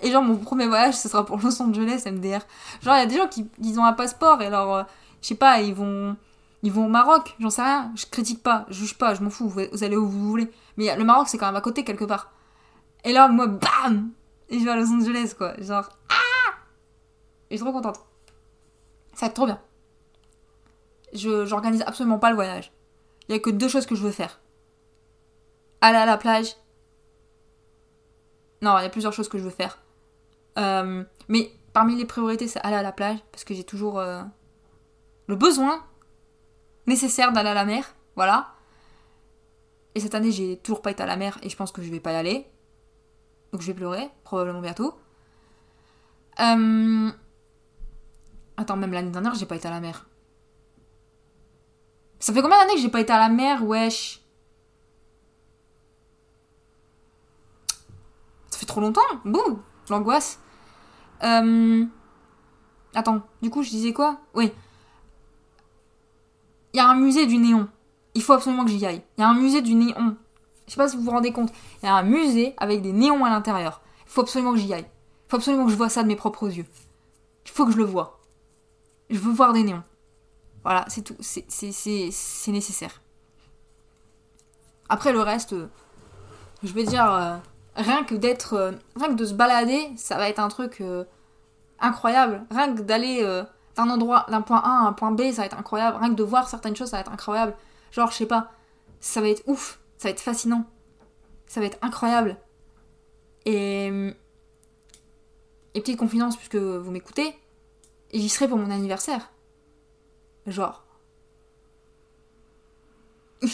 Et 0.00 0.10
genre 0.10 0.22
mon 0.22 0.36
premier 0.36 0.66
voyage 0.66 0.94
ce 0.94 1.08
sera 1.08 1.26
pour 1.26 1.38
Los 1.38 1.60
Angeles 1.60 2.04
MDR. 2.06 2.40
Genre 2.82 2.94
il 2.94 3.00
y 3.00 3.02
a 3.02 3.06
des 3.06 3.16
gens 3.16 3.28
qui 3.28 3.46
ils 3.62 3.78
ont 3.78 3.84
un 3.84 3.92
passeport 3.92 4.40
et 4.40 4.46
alors 4.46 4.74
euh, 4.74 4.82
je 5.20 5.28
sais 5.28 5.34
pas 5.34 5.60
ils 5.60 5.74
vont 5.74 6.16
ils 6.62 6.72
vont 6.72 6.86
au 6.86 6.88
Maroc, 6.88 7.36
j'en 7.38 7.50
sais 7.50 7.62
rien, 7.62 7.92
je 7.94 8.06
critique 8.06 8.42
pas, 8.42 8.64
je 8.68 8.74
juge 8.74 8.98
pas, 8.98 9.14
je 9.14 9.22
m'en 9.22 9.30
fous, 9.30 9.48
vous, 9.48 9.84
allez 9.84 9.96
où 9.96 10.08
vous 10.08 10.28
voulez. 10.28 10.50
Mais 10.76 10.94
le 10.96 11.04
Maroc 11.04 11.28
c'est 11.28 11.38
quand 11.38 11.46
même 11.46 11.56
à 11.56 11.60
côté 11.60 11.84
quelque 11.84 12.04
part. 12.04 12.32
Et 13.04 13.12
là 13.12 13.28
moi 13.28 13.46
bam 13.46 14.10
et 14.48 14.58
je 14.60 14.64
vais 14.64 14.70
à 14.70 14.76
Los 14.76 14.92
Angeles 14.92 15.34
quoi, 15.36 15.54
genre 15.60 15.88
je 17.50 17.56
suis 17.56 17.64
trop 17.64 17.72
contente. 17.72 17.98
Ça 19.14 19.26
va 19.26 19.26
être 19.28 19.34
trop 19.34 19.46
bien. 19.46 19.60
J'organise 21.12 21.82
absolument 21.86 22.18
pas 22.18 22.30
le 22.30 22.36
voyage. 22.36 22.72
Il 23.28 23.32
y 23.32 23.34
a 23.34 23.38
que 23.38 23.50
deux 23.50 23.68
choses 23.68 23.86
que 23.86 23.94
je 23.94 24.02
veux 24.02 24.10
faire. 24.10 24.40
Aller 25.80 25.98
à 25.98 26.06
la 26.06 26.16
plage. 26.16 26.56
Non, 28.62 28.78
il 28.78 28.82
y 28.82 28.86
a 28.86 28.90
plusieurs 28.90 29.12
choses 29.12 29.28
que 29.28 29.38
je 29.38 29.44
veux 29.44 29.50
faire. 29.50 29.78
Euh, 30.58 31.04
mais 31.28 31.50
parmi 31.72 31.96
les 31.96 32.06
priorités, 32.06 32.48
c'est 32.48 32.60
aller 32.60 32.76
à 32.76 32.82
la 32.82 32.92
plage 32.92 33.18
parce 33.30 33.44
que 33.44 33.54
j'ai 33.54 33.64
toujours 33.64 33.98
euh, 33.98 34.22
le 35.26 35.36
besoin 35.36 35.84
nécessaire 36.86 37.32
d'aller 37.32 37.50
à 37.50 37.54
la 37.54 37.64
mer. 37.64 37.94
Voilà. 38.14 38.54
Et 39.94 40.00
cette 40.00 40.14
année, 40.14 40.30
j'ai 40.30 40.56
toujours 40.58 40.82
pas 40.82 40.90
été 40.90 41.02
à 41.02 41.06
la 41.06 41.16
mer 41.16 41.38
et 41.42 41.50
je 41.50 41.56
pense 41.56 41.72
que 41.72 41.82
je 41.82 41.90
vais 41.90 42.00
pas 42.00 42.12
y 42.12 42.16
aller. 42.16 42.46
Donc 43.52 43.60
je 43.60 43.66
vais 43.66 43.74
pleurer, 43.74 44.08
probablement 44.24 44.60
bientôt. 44.60 44.94
Euh, 46.40 47.10
Attends, 48.56 48.76
même 48.76 48.92
l'année 48.92 49.10
dernière, 49.10 49.34
j'ai 49.34 49.46
pas 49.46 49.56
été 49.56 49.68
à 49.68 49.70
la 49.70 49.80
mer. 49.80 50.06
Ça 52.18 52.32
fait 52.32 52.42
combien 52.42 52.58
d'années 52.58 52.74
que 52.74 52.80
j'ai 52.80 52.88
pas 52.88 53.00
été 53.00 53.12
à 53.12 53.18
la 53.18 53.28
mer, 53.28 53.64
wesh 53.64 54.22
Ça 58.50 58.58
fait 58.58 58.66
trop 58.66 58.80
longtemps 58.80 59.00
Bouh 59.24 59.60
L'angoisse. 59.90 60.40
Euh... 61.22 61.84
Attends, 62.94 63.20
du 63.42 63.50
coup, 63.50 63.62
je 63.62 63.70
disais 63.70 63.92
quoi? 63.92 64.18
Oui. 64.34 64.50
Il 66.72 66.78
y 66.78 66.80
a 66.80 66.88
un 66.88 66.96
musée 66.96 67.26
du 67.26 67.38
néon. 67.38 67.68
Il 68.14 68.22
faut 68.22 68.32
absolument 68.32 68.64
que 68.64 68.70
j'y 68.70 68.84
aille. 68.86 69.02
Il 69.16 69.20
y 69.20 69.24
a 69.24 69.28
un 69.28 69.34
musée 69.34 69.60
du 69.60 69.74
néon. 69.74 70.16
Je 70.66 70.72
sais 70.72 70.76
pas 70.76 70.88
si 70.88 70.96
vous 70.96 71.02
vous 71.02 71.10
rendez 71.10 71.32
compte. 71.32 71.52
Il 71.82 71.86
y 71.86 71.88
a 71.88 71.94
un 71.94 72.02
musée 72.02 72.54
avec 72.56 72.82
des 72.82 72.92
néons 72.92 73.24
à 73.24 73.30
l'intérieur. 73.30 73.82
Il 74.06 74.10
faut 74.10 74.22
absolument 74.22 74.52
que 74.52 74.58
j'y 74.58 74.72
aille. 74.72 74.86
Il 75.26 75.30
faut 75.30 75.36
absolument 75.36 75.66
que 75.66 75.70
je 75.70 75.76
vois 75.76 75.90
ça 75.90 76.02
de 76.02 76.08
mes 76.08 76.16
propres 76.16 76.48
yeux. 76.48 76.66
Il 77.44 77.50
faut 77.50 77.66
que 77.66 77.72
je 77.72 77.76
le 77.76 77.84
vois. 77.84 78.20
Je 79.10 79.18
veux 79.18 79.32
voir 79.32 79.52
des 79.52 79.62
néons. 79.62 79.82
Voilà, 80.66 80.84
c'est 80.88 81.02
tout. 81.02 81.14
C'est 81.20 82.50
nécessaire. 82.50 83.00
Après, 84.88 85.12
le 85.12 85.20
reste, 85.20 85.52
euh, 85.52 85.68
je 86.64 86.72
vais 86.72 86.82
dire, 86.82 87.08
euh, 87.08 87.36
rien 87.76 88.02
que 88.02 88.16
d'être. 88.16 88.54
Euh, 88.54 88.72
rien 88.96 89.10
que 89.10 89.14
de 89.14 89.24
se 89.24 89.34
balader, 89.34 89.92
ça 89.96 90.16
va 90.16 90.28
être 90.28 90.40
un 90.40 90.48
truc 90.48 90.82
incroyable. 91.78 92.44
Rien 92.50 92.74
que 92.74 92.80
d'aller 92.80 93.22
d'un 93.76 93.88
endroit, 93.88 94.26
d'un 94.28 94.42
point 94.42 94.58
A 94.58 94.86
à 94.86 94.88
un 94.88 94.92
point 94.92 95.12
B, 95.12 95.30
ça 95.30 95.42
va 95.42 95.46
être 95.46 95.56
incroyable. 95.56 95.98
Rien 96.00 96.10
que 96.10 96.16
de 96.16 96.24
voir 96.24 96.48
certaines 96.48 96.74
choses, 96.74 96.88
ça 96.88 96.96
va 96.96 97.02
être 97.02 97.12
incroyable. 97.12 97.54
Genre, 97.92 98.10
je 98.10 98.16
sais 98.16 98.26
pas, 98.26 98.50
ça 98.98 99.20
va 99.20 99.28
être 99.28 99.44
ouf, 99.46 99.78
ça 99.98 100.08
va 100.08 100.10
être 100.10 100.20
fascinant. 100.20 100.64
Ça 101.46 101.60
va 101.60 101.66
être 101.66 101.78
incroyable. 101.80 102.38
Et. 103.44 103.86
Et 105.74 105.80
petite 105.80 105.98
confidence, 105.98 106.36
puisque 106.36 106.56
vous 106.56 106.90
m'écoutez, 106.90 107.38
et 108.10 108.18
j'y 108.18 108.28
serai 108.28 108.48
pour 108.48 108.58
mon 108.58 108.72
anniversaire. 108.72 109.30
Genre. 110.46 110.84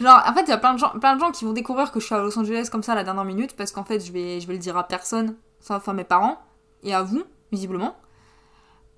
Genre, 0.00 0.22
en 0.26 0.34
fait, 0.34 0.42
il 0.42 0.48
y 0.48 0.52
a 0.52 0.58
plein 0.58 0.74
de, 0.74 0.78
gens, 0.78 0.90
plein 0.98 1.14
de 1.14 1.20
gens 1.20 1.30
qui 1.30 1.44
vont 1.44 1.52
découvrir 1.52 1.92
que 1.92 2.00
je 2.00 2.06
suis 2.06 2.14
à 2.14 2.18
Los 2.18 2.36
Angeles 2.38 2.68
comme 2.70 2.82
ça 2.82 2.92
à 2.92 2.94
la 2.94 3.04
dernière 3.04 3.24
minute, 3.24 3.54
parce 3.56 3.72
qu'en 3.72 3.84
fait, 3.84 4.00
je 4.00 4.12
vais, 4.12 4.38
le 4.40 4.58
dire 4.58 4.76
à 4.76 4.86
personne, 4.86 5.36
sauf 5.60 5.88
à 5.88 5.92
mes 5.92 6.04
parents, 6.04 6.38
et 6.82 6.94
à 6.94 7.02
vous, 7.02 7.24
visiblement. 7.52 7.96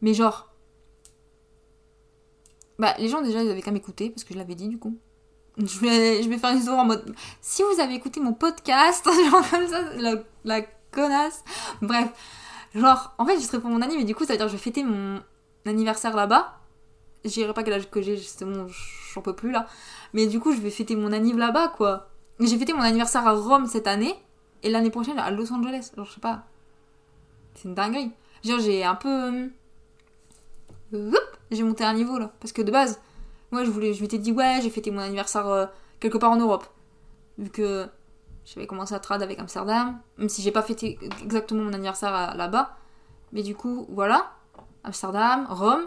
Mais 0.02 0.14
genre. 0.14 0.48
Bah, 2.78 2.94
les 2.98 3.08
gens 3.08 3.20
déjà, 3.20 3.42
ils 3.42 3.50
avaient 3.50 3.62
qu'à 3.62 3.70
m'écouter, 3.70 4.10
parce 4.10 4.24
que 4.24 4.32
je 4.32 4.38
l'avais 4.38 4.54
dit 4.54 4.68
du 4.68 4.78
coup. 4.78 4.98
Je 5.58 5.80
vais, 5.80 6.22
je 6.22 6.28
vais 6.28 6.38
faire 6.38 6.50
une 6.50 6.58
histoire 6.58 6.78
en 6.78 6.86
mode. 6.86 7.14
Si 7.42 7.62
vous 7.62 7.80
avez 7.80 7.94
écouté 7.94 8.20
mon 8.20 8.32
podcast, 8.32 9.04
genre 9.30 9.50
comme 9.50 9.66
ça, 9.66 9.82
la, 9.96 10.14
la 10.44 10.62
connasse. 10.90 11.44
Bref. 11.82 12.08
Genre, 12.74 13.14
en 13.18 13.26
fait, 13.26 13.38
je 13.38 13.44
serai 13.44 13.60
pour 13.60 13.68
mon 13.68 13.76
anniversaire, 13.76 14.00
mais 14.00 14.04
du 14.04 14.14
coup, 14.14 14.24
ça 14.24 14.32
veut 14.32 14.38
dire 14.38 14.46
que 14.46 14.52
je 14.52 14.56
vais 14.56 14.62
fêter 14.62 14.84
mon 14.84 15.20
anniversaire 15.66 16.14
là-bas. 16.14 16.59
J'irai 17.24 17.52
pas 17.52 17.62
quel 17.62 17.74
âge 17.74 17.90
que 17.90 18.00
j'ai, 18.00 18.16
justement, 18.16 18.66
j'en 19.14 19.20
peux 19.20 19.34
plus 19.34 19.50
là. 19.50 19.66
Mais 20.14 20.26
du 20.26 20.40
coup, 20.40 20.52
je 20.52 20.60
vais 20.60 20.70
fêter 20.70 20.96
mon 20.96 21.12
anniversaire 21.12 21.46
là-bas, 21.46 21.68
quoi. 21.76 22.08
J'ai 22.40 22.56
fêté 22.56 22.72
mon 22.72 22.80
anniversaire 22.80 23.26
à 23.26 23.32
Rome 23.32 23.66
cette 23.66 23.86
année, 23.86 24.14
et 24.62 24.70
l'année 24.70 24.90
prochaine 24.90 25.18
à 25.18 25.30
Los 25.30 25.52
Angeles. 25.52 25.92
Genre, 25.96 26.06
je 26.06 26.14
sais 26.14 26.20
pas. 26.20 26.44
C'est 27.54 27.68
une 27.68 27.74
dinguerie. 27.74 28.12
Genre, 28.42 28.60
j'ai 28.60 28.84
un 28.84 28.94
peu. 28.94 29.50
Euh, 30.94 31.12
j'ai 31.50 31.62
monté 31.62 31.84
un 31.84 31.92
niveau 31.92 32.18
là. 32.18 32.32
Parce 32.40 32.52
que 32.52 32.62
de 32.62 32.70
base, 32.70 33.00
moi, 33.50 33.64
je 33.64 33.70
voulais, 33.70 33.92
je 33.92 34.00
m'étais 34.00 34.18
dit, 34.18 34.32
ouais, 34.32 34.60
j'ai 34.62 34.70
fêté 34.70 34.90
mon 34.90 35.00
anniversaire 35.00 35.46
euh, 35.46 35.66
quelque 35.98 36.16
part 36.16 36.30
en 36.30 36.36
Europe. 36.36 36.64
Vu 37.36 37.50
que 37.50 37.86
j'avais 38.46 38.66
commencé 38.66 38.94
à 38.94 38.98
trad 39.00 39.22
avec 39.22 39.38
Amsterdam, 39.38 40.00
même 40.16 40.28
si 40.28 40.40
j'ai 40.42 40.52
pas 40.52 40.62
fêté 40.62 40.98
exactement 41.22 41.64
mon 41.64 41.72
anniversaire 41.72 42.34
là-bas. 42.34 42.76
Mais 43.32 43.42
du 43.42 43.54
coup, 43.54 43.86
voilà, 43.90 44.32
Amsterdam, 44.84 45.46
Rome. 45.48 45.86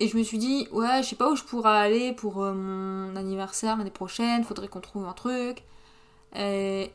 Et 0.00 0.08
je 0.08 0.16
me 0.16 0.22
suis 0.22 0.38
dit, 0.38 0.68
ouais, 0.72 1.02
je 1.02 1.08
sais 1.08 1.16
pas 1.16 1.30
où 1.30 1.36
je 1.36 1.44
pourrais 1.44 1.70
aller 1.70 2.12
pour 2.12 2.42
euh, 2.42 2.52
mon 2.52 3.14
anniversaire 3.16 3.76
l'année 3.76 3.90
prochaine, 3.90 4.44
faudrait 4.44 4.68
qu'on 4.68 4.80
trouve 4.80 5.06
un 5.06 5.12
truc. 5.12 5.62
Et 6.34 6.90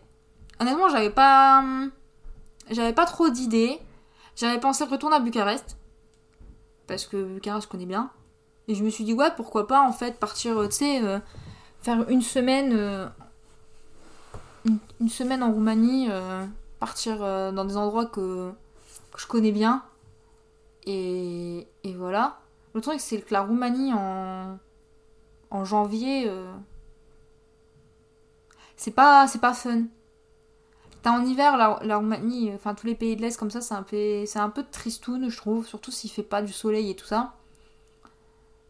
honnêtement, 0.59 0.89
j'avais 0.89 1.09
pas. 1.09 1.63
J'avais 2.69 2.93
pas 2.93 3.05
trop 3.05 3.29
d'idées. 3.29 3.79
J'avais 4.35 4.59
pensé 4.59 4.83
retourner 4.83 5.15
à 5.15 5.19
Bucarest. 5.19 5.77
Parce 6.87 7.05
que 7.05 7.23
Bucarest, 7.23 7.67
je 7.67 7.71
connais 7.71 7.85
bien. 7.85 8.11
Et 8.67 8.75
je 8.75 8.83
me 8.83 8.89
suis 8.89 9.03
dit, 9.03 9.13
ouais, 9.13 9.31
pourquoi 9.35 9.65
pas 9.65 9.81
en 9.81 9.91
fait 9.93 10.19
partir, 10.19 10.55
tu 10.69 10.75
sais, 10.75 11.03
euh, 11.03 11.19
faire 11.81 12.07
une 12.09 12.21
semaine 12.21 12.73
euh, 12.73 13.07
une, 14.99 15.09
semaine 15.09 15.43
en 15.43 15.51
Roumanie, 15.51 16.07
euh, 16.09 16.45
partir 16.79 17.17
euh, 17.21 17.51
dans 17.51 17.65
des 17.65 17.77
endroits 17.77 18.05
que 18.05 18.51
je 19.17 19.25
connais 19.27 19.51
bien. 19.51 19.83
Et 20.85 21.67
voilà. 21.97 22.39
Le 22.73 22.81
truc, 22.81 22.99
c'est 22.99 23.21
que 23.21 23.33
la 23.33 23.41
Roumanie 23.41 23.93
en, 23.93 24.57
en 25.49 25.65
janvier, 25.65 26.25
euh, 26.27 26.51
c'est 28.75 28.91
pas, 28.91 29.27
c'est 29.27 29.41
pas 29.41 29.53
fun. 29.53 29.83
T'as 31.01 31.11
en 31.11 31.25
hiver, 31.25 31.57
la, 31.57 31.97
Roumanie, 31.97 32.51
enfin 32.53 32.75
tous 32.75 32.85
les 32.85 32.95
pays 32.95 33.15
de 33.15 33.21
l'Est 33.21 33.37
comme 33.37 33.49
ça, 33.51 33.61
c'est 33.61 33.73
un 33.73 33.83
peu, 33.83 34.25
c'est 34.25 34.39
un 34.39 34.49
peu 34.49 34.63
tristoun, 34.69 35.29
je 35.29 35.37
trouve, 35.37 35.65
surtout 35.65 35.91
s'il 35.91 36.09
fait 36.11 36.23
pas 36.23 36.41
du 36.41 36.51
soleil 36.51 36.89
et 36.91 36.95
tout 36.95 37.05
ça. 37.05 37.35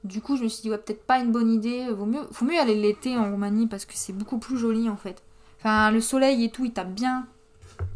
Du 0.03 0.21
coup, 0.21 0.37
je 0.37 0.43
me 0.43 0.47
suis 0.47 0.61
dit, 0.61 0.69
ouais, 0.71 0.77
peut-être 0.77 1.03
pas 1.05 1.19
une 1.19 1.31
bonne 1.31 1.51
idée. 1.51 1.89
Vaut 1.91 2.05
mieux, 2.05 2.21
faut 2.31 2.45
mieux 2.45 2.59
aller 2.59 2.75
l'été 2.75 3.17
en 3.17 3.31
Roumanie 3.31 3.67
parce 3.67 3.85
que 3.85 3.93
c'est 3.95 4.13
beaucoup 4.13 4.37
plus 4.39 4.57
joli 4.57 4.89
en 4.89 4.95
fait. 4.95 5.21
Enfin, 5.59 5.91
le 5.91 5.99
soleil 6.01 6.43
et 6.45 6.51
tout, 6.51 6.65
il 6.65 6.71
tape 6.73 6.93
bien. 6.93 7.27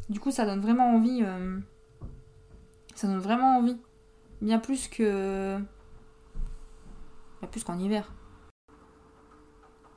Du 0.09 0.19
coup, 0.19 0.31
ça 0.31 0.45
donne 0.45 0.59
vraiment 0.61 0.95
envie. 0.95 1.21
euh, 1.23 1.57
Ça 2.95 3.07
donne 3.07 3.19
vraiment 3.19 3.57
envie. 3.57 3.77
Bien 4.41 4.59
plus 4.59 4.87
que. 4.89 5.57
Plus 7.51 7.63
qu'en 7.63 7.77
hiver. 7.77 8.11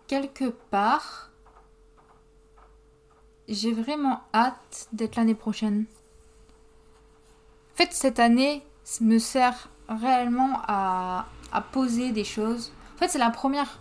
Quelque 0.08 0.50
part, 0.70 1.30
j'ai 3.48 3.72
vraiment 3.72 4.20
hâte 4.34 4.88
d'être 4.92 5.16
l'année 5.16 5.34
prochaine. 5.34 5.86
En 7.72 7.76
fait, 7.76 7.92
cette 7.92 8.18
année 8.18 8.62
me 9.00 9.18
sert 9.18 9.68
réellement 9.88 10.60
à, 10.66 11.26
à 11.52 11.60
poser 11.60 12.12
des 12.12 12.24
choses. 12.24 12.72
En 12.94 12.98
fait, 12.98 13.08
c'est 13.08 13.18
la 13.18 13.30
première 13.30 13.78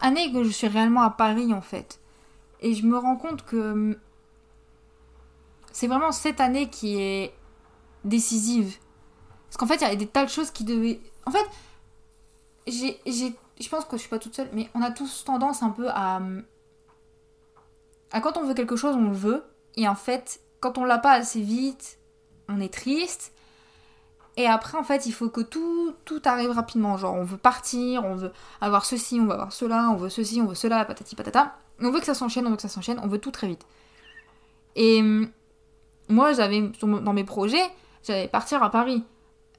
année 0.00 0.32
que 0.32 0.44
je 0.44 0.50
suis 0.50 0.68
réellement 0.68 1.02
à 1.02 1.10
Paris, 1.10 1.54
en 1.54 1.62
fait. 1.62 2.00
Et 2.60 2.74
je 2.74 2.86
me 2.86 2.98
rends 2.98 3.16
compte 3.16 3.44
que 3.44 3.98
c'est 5.72 5.86
vraiment 5.86 6.12
cette 6.12 6.40
année 6.40 6.70
qui 6.70 7.00
est 7.00 7.34
décisive. 8.04 8.76
Parce 9.48 9.56
qu'en 9.56 9.66
fait, 9.66 9.76
il 9.76 9.88
y 9.88 9.92
a 9.92 9.96
des 9.96 10.06
tas 10.06 10.24
de 10.24 10.30
choses 10.30 10.50
qui 10.50 10.64
devaient... 10.64 11.00
En 11.26 11.30
fait, 11.30 11.44
j'ai, 12.66 13.00
je 13.06 13.68
pense 13.68 13.84
que 13.84 13.96
je 13.96 14.02
suis 14.02 14.10
pas 14.10 14.18
toute 14.18 14.34
seule, 14.34 14.48
mais 14.52 14.68
on 14.74 14.82
a 14.82 14.90
tous 14.90 15.24
tendance 15.24 15.62
un 15.62 15.70
peu 15.70 15.88
à... 15.88 16.20
à 18.12 18.20
quand 18.20 18.36
on 18.36 18.44
veut 18.44 18.54
quelque 18.54 18.76
chose, 18.76 18.96
on 18.96 19.08
le 19.10 19.16
veut. 19.16 19.44
Et 19.76 19.88
en 19.88 19.94
fait, 19.94 20.40
quand 20.60 20.78
on 20.78 20.84
l'a 20.84 20.98
pas 20.98 21.12
assez 21.12 21.40
vite, 21.40 21.98
on 22.48 22.60
est 22.60 22.72
triste. 22.72 23.32
Et 24.36 24.46
après, 24.46 24.76
en 24.76 24.82
fait, 24.82 25.06
il 25.06 25.12
faut 25.12 25.28
que 25.28 25.40
tout, 25.40 25.94
tout 26.04 26.20
arrive 26.24 26.50
rapidement. 26.50 26.96
Genre, 26.96 27.14
on 27.14 27.24
veut 27.24 27.36
partir, 27.36 28.04
on 28.04 28.16
veut 28.16 28.32
avoir 28.60 28.84
ceci, 28.84 29.20
on 29.20 29.26
veut 29.26 29.32
avoir 29.32 29.52
cela, 29.52 29.90
on 29.90 29.96
veut 29.96 30.08
ceci, 30.08 30.40
on 30.40 30.46
veut 30.46 30.54
cela, 30.54 30.84
patati 30.84 31.14
patata. 31.14 31.56
On 31.80 31.90
veut 31.90 32.00
que 32.00 32.06
ça 32.06 32.14
s'enchaîne, 32.14 32.46
on 32.46 32.50
veut 32.50 32.56
que 32.56 32.62
ça 32.62 32.68
s'enchaîne, 32.68 33.00
on 33.02 33.08
veut 33.08 33.18
tout 33.18 33.30
très 33.30 33.46
vite. 33.46 33.64
Et 34.74 35.00
hum, 35.00 35.30
moi, 36.08 36.32
j'avais, 36.32 36.60
dans 36.82 37.12
mes 37.12 37.24
projets, 37.24 37.70
j'avais 38.02 38.28
partir 38.28 38.62
à 38.62 38.70
Paris. 38.70 39.04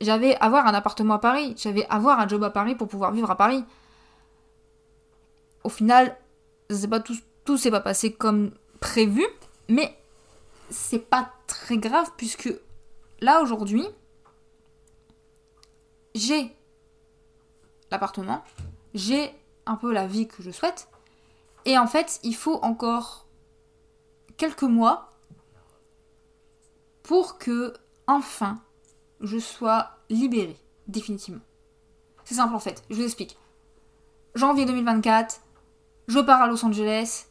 J'avais 0.01 0.36
avoir 0.38 0.67
un 0.67 0.73
appartement 0.73 1.15
à 1.15 1.19
Paris. 1.19 1.55
J'avais 1.58 1.86
avoir 1.88 2.19
un 2.19 2.27
job 2.27 2.43
à 2.43 2.49
Paris 2.49 2.75
pour 2.75 2.88
pouvoir 2.88 3.12
vivre 3.12 3.31
à 3.31 3.38
Paris. 3.38 3.63
Au 5.63 5.69
final, 5.69 6.17
pas 6.89 6.99
tout, 6.99 7.15
tout 7.43 7.58
s'est 7.58 7.71
pas 7.71 7.79
passé 7.81 8.13
comme 8.13 8.51
prévu, 8.79 9.25
mais 9.69 9.97
c'est 10.69 10.99
pas 10.99 11.31
très 11.47 11.77
grave 11.77 12.12
puisque 12.17 12.53
là 13.21 13.41
aujourd'hui, 13.41 13.86
j'ai 16.13 16.51
l'appartement, 17.91 18.43
j'ai 18.93 19.31
un 19.65 19.75
peu 19.75 19.91
la 19.91 20.08
vie 20.08 20.27
que 20.27 20.43
je 20.43 20.51
souhaite, 20.51 20.88
et 21.65 21.77
en 21.77 21.88
fait, 21.88 22.19
il 22.23 22.36
faut 22.36 22.60
encore 22.62 23.25
quelques 24.38 24.63
mois 24.63 25.13
pour 27.03 27.38
que 27.38 27.73
enfin 28.08 28.62
je 29.21 29.38
sois 29.38 29.89
libérée 30.10 30.58
définitivement. 30.88 31.41
C'est 32.23 32.36
simple 32.36 32.56
en 32.56 32.60
fait, 32.60 32.84
je 32.89 32.95
vous 32.95 33.04
explique. 33.04 33.38
Janvier 34.36 34.65
2024, 34.65 35.41
je 36.08 36.19
pars 36.19 36.41
à 36.41 36.47
Los 36.47 36.63
Angeles 36.65 37.25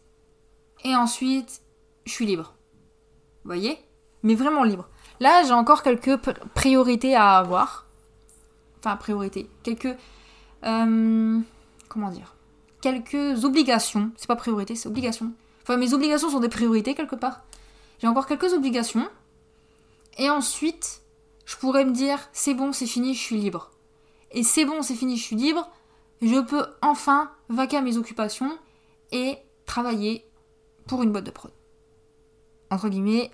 et 0.84 0.94
ensuite 0.96 1.60
je 2.06 2.12
suis 2.12 2.26
libre. 2.26 2.54
Vous 3.44 3.48
voyez? 3.48 3.78
Mais 4.22 4.34
vraiment 4.34 4.64
libre. 4.64 4.88
Là, 5.20 5.42
j'ai 5.44 5.52
encore 5.52 5.82
quelques 5.82 6.08
pr- 6.16 6.38
priorités 6.54 7.14
à 7.14 7.38
avoir. 7.38 7.86
Enfin, 8.78 8.96
priorités. 8.96 9.48
Quelques. 9.62 9.94
euh, 10.64 11.40
comment 11.88 12.10
dire? 12.10 12.34
Quelques 12.80 13.44
obligations. 13.44 14.10
C'est 14.16 14.26
pas 14.26 14.36
priorité, 14.36 14.74
c'est 14.74 14.88
obligation. 14.88 15.32
Enfin, 15.62 15.76
mes 15.76 15.92
obligations 15.94 16.30
sont 16.30 16.40
des 16.40 16.48
priorités 16.48 16.94
quelque 16.94 17.16
part. 17.16 17.42
J'ai 17.98 18.06
encore 18.08 18.26
quelques 18.26 18.52
obligations. 18.54 19.08
Et 20.18 20.28
ensuite, 20.30 21.02
je 21.44 21.56
pourrais 21.56 21.84
me 21.84 21.92
dire 21.92 22.18
c'est 22.32 22.54
bon, 22.54 22.72
c'est 22.72 22.86
fini, 22.86 23.14
je 23.14 23.20
suis 23.20 23.36
libre. 23.36 23.70
Et 24.30 24.42
c'est 24.42 24.64
bon, 24.64 24.82
c'est 24.82 24.94
fini, 24.94 25.16
je 25.16 25.22
suis 25.22 25.36
libre. 25.36 25.70
Je 26.22 26.40
peux 26.40 26.66
enfin 26.82 27.30
vaquer 27.48 27.76
à 27.76 27.82
mes 27.82 27.96
occupations 27.96 28.58
et 29.12 29.38
travailler 29.66 30.26
pour 30.86 31.02
une 31.02 31.12
boîte 31.12 31.24
de 31.24 31.30
prod. 31.30 31.52
Entre 32.70 32.88
guillemets, 32.88 33.30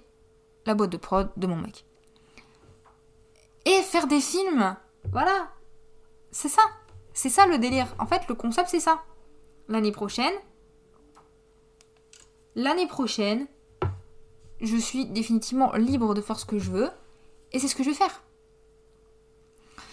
la 0.66 0.75
boîte 0.75 0.90
de 0.90 0.96
prod 0.96 1.31
de 1.37 1.46
mon 1.46 1.57
mec. 1.57 1.85
Et 3.64 3.83
faire 3.83 4.07
des 4.07 4.20
films, 4.20 4.77
voilà. 5.12 5.51
C'est 6.31 6.49
ça. 6.49 6.62
C'est 7.12 7.29
ça 7.29 7.46
le 7.46 7.59
délire. 7.59 7.94
En 7.99 8.07
fait, 8.07 8.29
le 8.29 8.35
concept, 8.35 8.68
c'est 8.70 8.81
ça. 8.81 9.03
L'année 9.68 9.92
prochaine, 9.92 10.35
l'année 12.55 12.87
prochaine, 12.87 13.46
je 14.61 14.77
suis 14.77 15.07
définitivement 15.07 15.73
libre 15.75 16.14
de 16.14 16.20
faire 16.20 16.38
ce 16.38 16.44
que 16.44 16.59
je 16.59 16.70
veux. 16.70 16.90
Et 17.53 17.59
c'est 17.59 17.69
ce 17.69 17.75
que 17.75 17.83
je 17.83 17.91
vais 17.91 17.97
faire. 17.97 18.23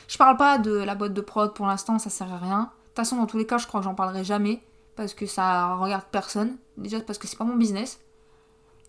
Je 0.08 0.18
parle 0.18 0.38
pas 0.38 0.58
de 0.58 0.72
la 0.72 0.96
boîte 0.96 1.14
de 1.14 1.22
prod 1.22 1.54
pour 1.54 1.66
l'instant, 1.68 2.00
ça 2.00 2.10
sert 2.10 2.32
à 2.32 2.38
rien. 2.38 2.60
De 2.62 2.86
toute 2.88 2.96
façon, 2.96 3.18
dans 3.18 3.26
tous 3.26 3.38
les 3.38 3.46
cas, 3.46 3.58
je 3.58 3.68
crois 3.68 3.82
que 3.82 3.84
j'en 3.86 3.96
parlerai 3.96 4.24
jamais. 4.24 4.62
Parce 4.96 5.14
que 5.14 5.26
ça 5.26 5.76
regarde 5.76 6.06
personne. 6.12 6.58
Déjà 6.78 7.00
parce 7.02 7.20
que 7.20 7.28
c'est 7.28 7.38
pas 7.38 7.44
mon 7.44 7.56
business. 7.56 8.00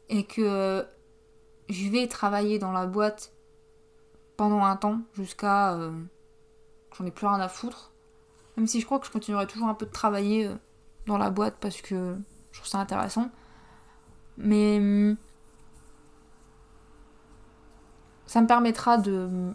Et 0.09 0.25
que 0.25 0.87
je 1.69 1.89
vais 1.91 2.07
travailler 2.07 2.59
dans 2.59 2.73
la 2.73 2.87
boîte 2.87 3.33
pendant 4.37 4.63
un 4.65 4.77
temps 4.77 5.01
jusqu'à. 5.15 5.75
euh, 5.75 5.91
J'en 6.97 7.05
ai 7.05 7.11
plus 7.11 7.27
rien 7.27 7.41
à 7.41 7.49
foutre. 7.49 7.93
Même 8.57 8.67
si 8.67 8.81
je 8.81 8.87
crois 8.87 8.99
que 8.99 9.07
je 9.07 9.11
continuerai 9.13 9.47
toujours 9.47 9.69
un 9.69 9.75
peu 9.75 9.87
de 9.87 9.91
travailler 9.93 10.47
euh, 10.47 10.55
dans 11.07 11.19
la 11.19 11.31
boîte 11.31 11.57
parce 11.61 11.81
que 11.83 12.17
je 12.53 12.59
trouve 12.59 12.69
ça 12.71 12.79
intéressant. 12.79 13.29
Mais. 14.37 15.15
Ça 18.29 18.43
me 18.43 18.47
permettra 18.47 18.99
de 18.99 19.53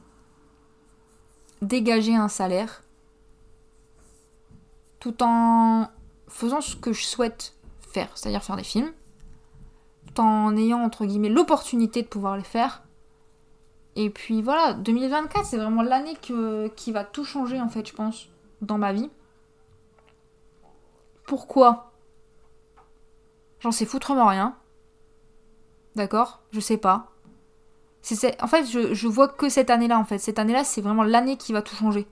dégager 1.61 2.15
un 2.15 2.27
salaire 2.27 2.83
tout 4.99 5.21
en 5.21 5.87
faisant 6.27 6.59
ce 6.59 6.75
que 6.75 6.91
je 6.91 7.05
souhaite 7.05 7.55
faire, 7.79 8.09
c'est-à-dire 8.15 8.43
faire 8.43 8.57
des 8.57 8.63
films, 8.63 8.91
tout 10.07 10.21
en 10.21 10.57
ayant 10.57 10.79
entre 10.79 11.05
guillemets 11.05 11.29
l'opportunité 11.29 12.01
de 12.01 12.07
pouvoir 12.07 12.35
les 12.35 12.43
faire. 12.43 12.81
Et 13.95 14.09
puis 14.09 14.41
voilà, 14.41 14.73
2024, 14.73 15.45
c'est 15.45 15.57
vraiment 15.57 15.83
l'année 15.83 16.15
qui 16.15 16.91
va 16.91 17.03
tout 17.03 17.25
changer 17.25 17.61
en 17.61 17.69
fait, 17.69 17.87
je 17.87 17.93
pense, 17.93 18.27
dans 18.61 18.79
ma 18.79 18.91
vie. 18.91 19.11
Pourquoi? 21.27 21.91
J'en 23.59 23.71
sais 23.71 23.85
foutrement 23.85 24.25
rien. 24.25 24.57
D'accord? 25.95 26.41
Je 26.51 26.59
sais 26.59 26.77
pas. 26.77 27.12
C'est- 28.03 28.41
en 28.43 28.47
fait, 28.47 28.65
je, 28.65 29.07
vois 29.07 29.29
que 29.29 29.49
cette 29.49 29.69
année-là, 29.69 29.97
en 29.97 30.03
fait. 30.03 30.19
Cette 30.19 30.37
année-là, 30.37 30.63
c'est 30.63 30.81
vraiment 30.81 31.03
l'année 31.03 31.37
qui 31.37 31.53
va 31.53 31.61
tout 31.61 31.75
changer. 31.75 32.05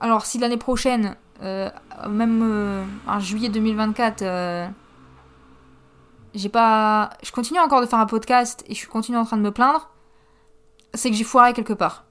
Alors, 0.00 0.26
si 0.26 0.38
l'année 0.38 0.56
prochaine, 0.58 1.16
euh, 1.42 1.70
même 2.08 2.42
euh, 2.42 2.84
en 3.06 3.20
juillet 3.20 3.48
2024, 3.48 4.22
euh, 4.22 4.68
j'ai 6.34 6.48
pas. 6.48 7.10
Je 7.22 7.30
continue 7.30 7.60
encore 7.60 7.80
de 7.80 7.86
faire 7.86 8.00
un 8.00 8.06
podcast 8.06 8.64
et 8.66 8.74
je 8.74 8.86
continue 8.88 9.16
en 9.18 9.24
train 9.24 9.36
de 9.36 9.42
me 9.42 9.52
plaindre, 9.52 9.88
c'est 10.92 11.08
que 11.10 11.16
j'ai 11.16 11.24
foiré 11.24 11.52
quelque 11.52 11.72
part. 11.72 12.04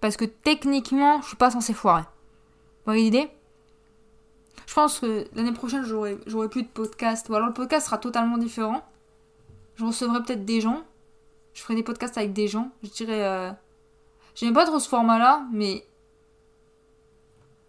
Parce 0.00 0.16
que 0.16 0.24
techniquement, 0.24 1.20
je 1.20 1.28
suis 1.28 1.36
pas 1.36 1.50
censée 1.50 1.74
foirer. 1.74 2.02
Vous 2.02 2.86
voyez 2.86 3.02
l'idée? 3.02 3.28
Je 4.66 4.74
pense 4.74 4.98
que 4.98 5.28
l'année 5.34 5.52
prochaine, 5.52 5.84
j'aurai 5.84 6.18
j'aurai 6.26 6.48
plus 6.48 6.62
de 6.62 6.68
podcast. 6.68 7.28
Ou 7.28 7.34
alors 7.34 7.48
le 7.48 7.54
podcast 7.54 7.86
sera 7.86 7.98
totalement 7.98 8.38
différent. 8.38 8.82
Je 9.76 9.84
recevrai 9.84 10.22
peut-être 10.22 10.44
des 10.44 10.60
gens. 10.60 10.82
Je 11.54 11.62
ferai 11.62 11.74
des 11.74 11.82
podcasts 11.82 12.18
avec 12.18 12.32
des 12.32 12.48
gens. 12.48 12.70
Je 12.82 12.90
dirais. 12.90 13.24
Euh... 13.24 13.52
J'aime 14.34 14.52
pas 14.52 14.66
trop 14.66 14.78
ce 14.78 14.88
format-là, 14.88 15.46
mais. 15.52 15.86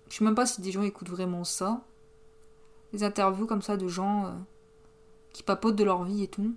Je 0.10 0.18
sais 0.18 0.24
même 0.24 0.36
pas 0.36 0.46
si 0.46 0.62
des 0.62 0.72
gens 0.72 0.84
écoutent 0.84 1.10
vraiment 1.10 1.44
ça. 1.44 1.82
Des 2.94 3.04
interviews 3.04 3.46
comme 3.46 3.62
ça 3.62 3.76
de 3.76 3.88
gens 3.90 4.26
euh, 4.26 4.32
qui 5.34 5.44
papotent 5.44 5.76
de 5.76 5.84
leur 5.84 6.04
vie 6.04 6.24
et 6.24 6.28
tout. 6.28 6.56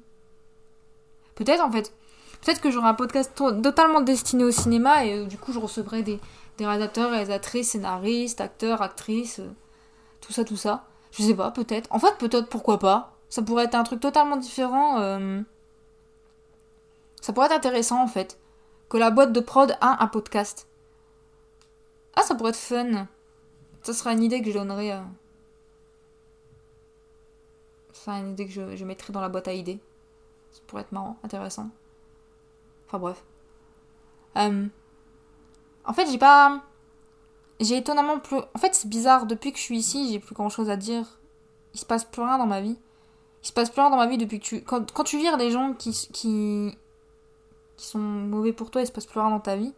Peut-être 1.34 1.64
en 1.64 1.70
fait. 1.72 1.92
Peut-être 2.40 2.60
que 2.60 2.70
j'aurai 2.70 2.88
un 2.88 2.94
podcast 2.94 3.32
to- 3.34 3.60
totalement 3.60 4.00
destiné 4.00 4.44
au 4.44 4.50
cinéma 4.52 5.04
et 5.04 5.18
euh, 5.18 5.26
du 5.26 5.36
coup 5.36 5.52
je 5.52 5.58
recevrai 5.58 6.02
des, 6.02 6.20
des 6.58 6.64
réalisateurs, 6.66 7.10
réalisatrices, 7.10 7.70
scénaristes, 7.70 8.40
acteurs, 8.40 8.82
actrices, 8.82 9.40
tout 10.20 10.32
ça, 10.32 10.44
tout 10.44 10.56
ça. 10.56 10.86
Je 11.10 11.24
sais 11.24 11.34
pas, 11.34 11.50
peut-être. 11.50 11.92
En 11.92 11.98
fait, 11.98 12.16
peut-être, 12.18 12.48
pourquoi 12.48 12.78
pas. 12.78 13.09
Ça 13.30 13.42
pourrait 13.42 13.64
être 13.64 13.74
un 13.74 13.84
truc 13.84 14.00
totalement 14.00 14.36
différent. 14.36 15.00
euh, 15.00 15.40
Ça 17.22 17.32
pourrait 17.32 17.46
être 17.46 17.52
intéressant 17.52 18.02
en 18.02 18.08
fait. 18.08 18.38
Que 18.90 18.98
la 18.98 19.10
boîte 19.10 19.32
de 19.32 19.40
prod 19.40 19.76
a 19.80 20.02
un 20.02 20.06
podcast. 20.08 20.68
Ah, 22.16 22.22
ça 22.22 22.34
pourrait 22.34 22.50
être 22.50 22.56
fun. 22.56 23.06
Ça 23.82 23.92
sera 23.94 24.12
une 24.12 24.22
idée 24.22 24.42
que 24.42 24.50
je 24.50 24.58
donnerai. 24.58 24.92
Euh, 24.92 25.00
ça 27.92 28.12
une 28.14 28.32
idée 28.32 28.46
que 28.46 28.52
je, 28.52 28.76
je 28.76 28.84
mettrai 28.84 29.12
dans 29.12 29.20
la 29.20 29.28
boîte 29.28 29.48
à 29.48 29.52
idées. 29.52 29.78
Ça 30.50 30.60
pourrait 30.66 30.82
être 30.82 30.92
marrant, 30.92 31.16
intéressant. 31.22 31.70
Enfin 32.86 32.98
bref. 32.98 33.24
Euh, 34.36 34.66
en 35.84 35.92
fait, 35.92 36.10
j'ai 36.10 36.18
pas. 36.18 36.62
J'ai 37.60 37.76
étonnamment 37.76 38.18
plus. 38.18 38.38
En 38.54 38.58
fait, 38.58 38.74
c'est 38.74 38.88
bizarre. 38.88 39.26
Depuis 39.26 39.52
que 39.52 39.58
je 39.58 39.62
suis 39.62 39.78
ici, 39.78 40.10
j'ai 40.10 40.18
plus 40.18 40.34
grand 40.34 40.48
chose 40.48 40.68
à 40.70 40.76
dire. 40.76 41.20
Il 41.74 41.80
se 41.80 41.84
passe 41.86 42.04
plus 42.04 42.22
rien 42.22 42.38
dans 42.38 42.46
ma 42.46 42.60
vie. 42.60 42.78
Il 43.42 43.46
se 43.46 43.52
passe 43.52 43.70
plus 43.70 43.80
rien 43.80 43.90
dans 43.90 43.96
ma 43.96 44.06
vie 44.06 44.18
depuis 44.18 44.38
que 44.38 44.44
tu. 44.44 44.62
Quand, 44.62 45.04
tu 45.04 45.18
vires 45.18 45.38
des 45.38 45.50
gens 45.50 45.72
qui, 45.74 45.92
qui. 46.12 46.76
qui 47.76 47.86
sont 47.86 47.98
mauvais 47.98 48.52
pour 48.52 48.70
toi, 48.70 48.82
il 48.82 48.86
se 48.86 48.92
passe 48.92 49.06
plus 49.06 49.20
rien 49.20 49.30
dans 49.30 49.40
ta 49.40 49.56
vie. 49.56 49.72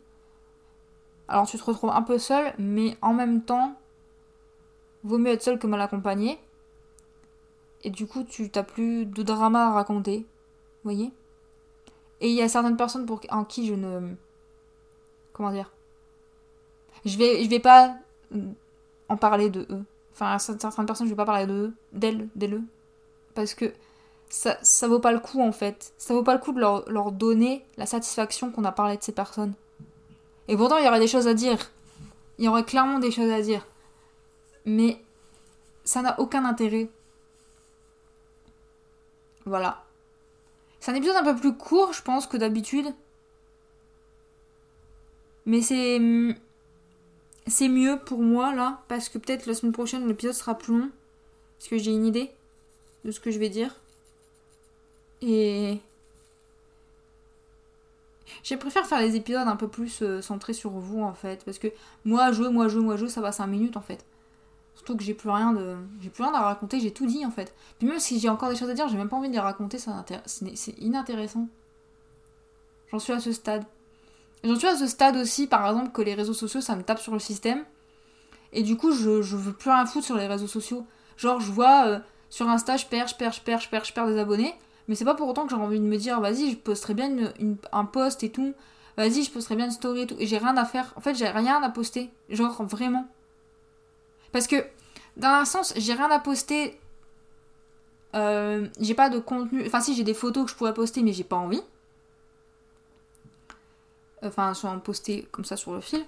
Alors 1.29 1.47
tu 1.47 1.57
te 1.57 1.65
retrouves 1.65 1.91
un 1.91 2.03
peu 2.03 2.19
seul, 2.19 2.53
mais 2.59 2.97
en 3.01 3.15
même 3.15 3.43
temps, 3.43 3.75
vaut 5.05 5.19
mieux 5.19 5.31
être 5.31 5.43
seul 5.43 5.59
que 5.59 5.67
mal 5.67 5.81
accompagné. 5.81 6.39
Et 7.85 7.91
du 7.91 8.07
coup, 8.07 8.25
tu 8.25 8.51
t'as 8.51 8.63
plus 8.63 9.07
de 9.07 9.23
drama 9.23 9.69
à 9.69 9.73
raconter. 9.73 10.19
Vous 10.19 10.91
voyez 10.91 11.13
Et 12.21 12.29
il 12.29 12.35
y 12.35 12.43
a 12.43 12.49
certaines 12.49 12.77
personnes 12.77 13.07
pour, 13.07 13.21
en 13.31 13.45
qui 13.45 13.67
je 13.67 13.75
ne. 13.75 14.15
Comment 15.33 15.53
dire 15.53 15.73
Je 17.05 17.17
vais, 17.17 17.43
je 17.45 17.49
vais 17.49 17.61
pas 17.61 17.97
en 19.09 19.17
parler 19.17 19.51
de 19.51 19.67
eux. 19.71 19.85
Enfin, 20.13 20.39
certaines 20.39 20.87
personnes, 20.87 21.07
je 21.07 21.13
vais 21.13 21.17
pas 21.17 21.25
parler 21.25 21.47
de 21.47 21.73
d'elles, 21.93 22.29
d'elles. 22.35 22.63
Parce 23.35 23.55
que 23.55 23.73
ça, 24.29 24.59
ça 24.63 24.89
vaut 24.89 24.99
pas 24.99 25.13
le 25.13 25.21
coup 25.21 25.41
en 25.43 25.53
fait. 25.53 25.93
Ça 25.99 26.15
vaut 26.15 26.23
pas 26.23 26.35
le 26.35 26.41
coup 26.41 26.53
de 26.53 26.61
leur, 26.61 26.89
leur 26.91 27.13
donner 27.13 27.65
la 27.77 27.87
satisfaction 27.87 28.51
qu'on 28.51 28.65
a 28.65 28.73
parlé 28.73 28.97
de 28.97 29.03
ces 29.03 29.13
personnes. 29.13 29.55
Et 30.49 30.57
pourtant, 30.57 30.79
il 30.79 30.85
y 30.85 30.89
aurait 30.89 31.01
des 31.01 31.09
choses 31.09 31.29
à 31.29 31.35
dire. 31.35 31.71
Il 32.39 32.45
y 32.45 32.49
aurait 32.49 32.65
clairement 32.65 32.99
des 32.99 33.11
choses 33.11 33.31
à 33.31 33.43
dire. 33.43 33.67
Mais 34.65 35.03
ça 35.85 36.03
n'a 36.03 36.19
aucun 36.19 36.45
intérêt. 36.45 36.89
Voilà. 39.45 39.85
C'est 40.81 40.91
un 40.91 40.95
épisode 40.95 41.17
un 41.17 41.25
peu 41.25 41.37
plus 41.37 41.57
court, 41.57 41.93
je 41.93 42.03
pense, 42.03 42.27
que 42.27 42.37
d'habitude. 42.37 42.87
Mais 45.47 45.61
c'est. 45.61 46.01
C'est 47.49 47.69
mieux 47.69 47.99
pour 47.99 48.23
moi, 48.23 48.55
là. 48.55 48.83
Parce 48.89 49.09
que 49.09 49.19
peut-être 49.19 49.47
la 49.47 49.55
semaine 49.55 49.73
prochaine, 49.73 50.07
l'épisode 50.07 50.35
sera 50.35 50.57
plus 50.57 50.79
long. 50.79 50.91
Parce 51.59 51.69
que 51.69 51.79
j'ai 51.79 51.91
une 51.91 52.07
idée 52.07 52.31
de 53.05 53.11
ce 53.11 53.21
que 53.21 53.31
je 53.31 53.39
vais 53.39 53.49
dire. 53.49 53.75
Et. 55.21 55.79
Je 58.43 58.55
préfère 58.55 58.87
faire 58.87 59.01
les 59.01 59.15
épisodes 59.15 59.47
un 59.47 59.57
peu 59.57 59.69
plus 59.69 60.03
euh, 60.03 60.23
centrés 60.23 60.55
sur 60.55 60.71
vous 60.71 61.03
en 61.03 61.15
fait. 61.15 61.45
Parce 61.45 61.59
que 61.59 61.69
moi 62.05 62.33
jouer, 62.33 62.49
moi 62.49 62.69
jouer, 62.69 62.83
moi 62.83 62.97
jouer, 62.97 63.09
ça 63.09 63.21
va 63.21 63.33
5 63.33 63.47
minutes 63.47 63.77
en 63.77 63.83
fait. 63.83 64.05
Surtout 64.75 64.97
que 64.97 65.05
j'ai 65.05 65.15
plus 65.15 65.31
rien 65.31 65.53
de. 65.53 65.77
J'ai 66.01 66.11
plus 66.11 66.25
rien 66.25 66.33
à 66.35 66.41
raconter, 66.41 66.81
j'ai 66.81 66.93
tout 66.93 67.07
dit 67.07 67.25
en 67.27 67.31
fait. 67.31 67.55
Puis 67.79 67.87
même 67.87 67.99
si 68.01 68.19
j'ai 68.19 68.29
encore 68.29 68.49
des 68.49 68.57
choses 68.57 68.71
à 68.71 68.75
dire, 68.75 68.89
j'ai 68.89 68.97
même 68.97 69.09
pas 69.09 69.17
envie 69.17 69.29
de 69.29 69.35
les 69.35 69.41
raconter, 69.41 69.79
c'est 69.79 70.79
inintéressant. 70.79 71.49
J'en 72.91 72.99
suis 72.99 73.13
à 73.13 73.21
ce 73.21 73.33
stade. 73.33 73.65
J'en 74.45 74.57
suis 74.57 74.67
à 74.67 74.77
ce 74.77 74.87
stade 74.87 75.17
aussi, 75.17 75.47
par 75.47 75.67
exemple, 75.69 75.93
que 75.93 76.03
les 76.03 76.15
réseaux 76.15 76.35
sociaux, 76.35 76.61
ça 76.61 76.75
me 76.75 76.83
tape 76.83 76.99
sur 76.99 77.13
le 77.13 77.21
système. 77.21 77.65
Et 78.53 78.63
du 78.63 78.77
coup, 78.77 78.93
je, 78.93 79.23
je 79.23 79.37
veux 79.37 79.53
plus 79.53 79.71
rien 79.71 79.87
foutre 79.87 80.05
sur 80.05 80.17
les 80.17 80.27
réseaux 80.27 80.49
sociaux. 80.49 80.85
Genre, 81.17 81.41
je 81.41 81.53
vois 81.53 81.87
euh, 81.87 81.99
sur 82.33 82.49
Insta, 82.49 82.79
je 82.79 82.87
perds, 82.87 83.09
je 83.09 83.15
perds, 83.15 83.33
je 83.33 83.43
perds, 83.43 83.61
je 83.61 83.69
perds, 83.69 83.85
je 83.85 83.93
perds 83.93 84.07
des 84.07 84.19
abonnés. 84.19 84.55
Mais 84.89 84.95
c'est 84.95 85.05
pas 85.05 85.15
pour 85.15 85.29
autant 85.29 85.45
que 85.45 85.51
j'ai 85.51 85.61
envie 85.61 85.79
de 85.79 85.85
me 85.85 85.99
dire, 85.99 86.19
vas-y, 86.19 86.53
je 86.53 86.57
posterai 86.57 86.95
bien 86.95 87.15
un 87.73 87.85
post 87.85 88.25
et 88.25 88.31
tout. 88.31 88.55
Vas-y, 88.97 89.23
je 89.23 89.31
posterai 89.31 89.55
bien 89.55 89.67
une 89.67 89.71
story 89.71 90.01
et 90.01 90.07
tout. 90.07 90.17
Et 90.19 90.27
j'ai 90.27 90.39
rien 90.39 90.57
à 90.57 90.65
faire. 90.65 90.95
En 90.97 91.03
fait, 91.03 91.15
j'ai 91.15 91.29
rien 91.29 91.63
à 91.63 91.69
poster. 91.69 92.11
Genre, 92.31 92.65
vraiment. 92.65 93.07
Parce 94.33 94.47
que, 94.47 94.57
dans 95.19 95.29
un 95.29 95.45
sens, 95.45 95.75
j'ai 95.77 95.93
rien 95.93 96.11
à 96.11 96.21
poster. 96.21 96.81
Euh, 98.15 98.67
j'ai 98.81 98.95
pas 98.95 99.11
de 99.11 99.19
contenu. 99.19 99.63
Enfin, 99.67 99.83
si, 99.83 99.95
j'ai 99.95 100.03
des 100.03 100.15
photos 100.15 100.47
que 100.47 100.51
je 100.53 100.57
pourrais 100.57 100.73
poster, 100.73 101.03
mais 101.03 101.13
j'ai 101.13 101.25
pas 101.25 101.37
envie. 101.37 101.63
Enfin, 104.23 104.55
soit 104.55 104.71
en 104.71 104.79
poster 104.79 105.29
comme 105.33 105.45
ça 105.45 105.59
sur 105.59 105.75
le 105.75 105.83
fil. 105.83 106.03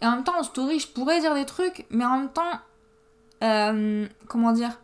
Et 0.00 0.06
en 0.06 0.12
même 0.12 0.22
temps, 0.22 0.38
en 0.38 0.44
story, 0.44 0.78
je 0.78 0.86
pourrais 0.86 1.18
dire 1.18 1.34
des 1.34 1.44
trucs, 1.44 1.86
mais 1.90 2.04
en 2.04 2.18
même 2.18 2.32
temps. 2.32 2.60
Euh, 3.42 4.06
comment 4.28 4.52
dire? 4.52 4.78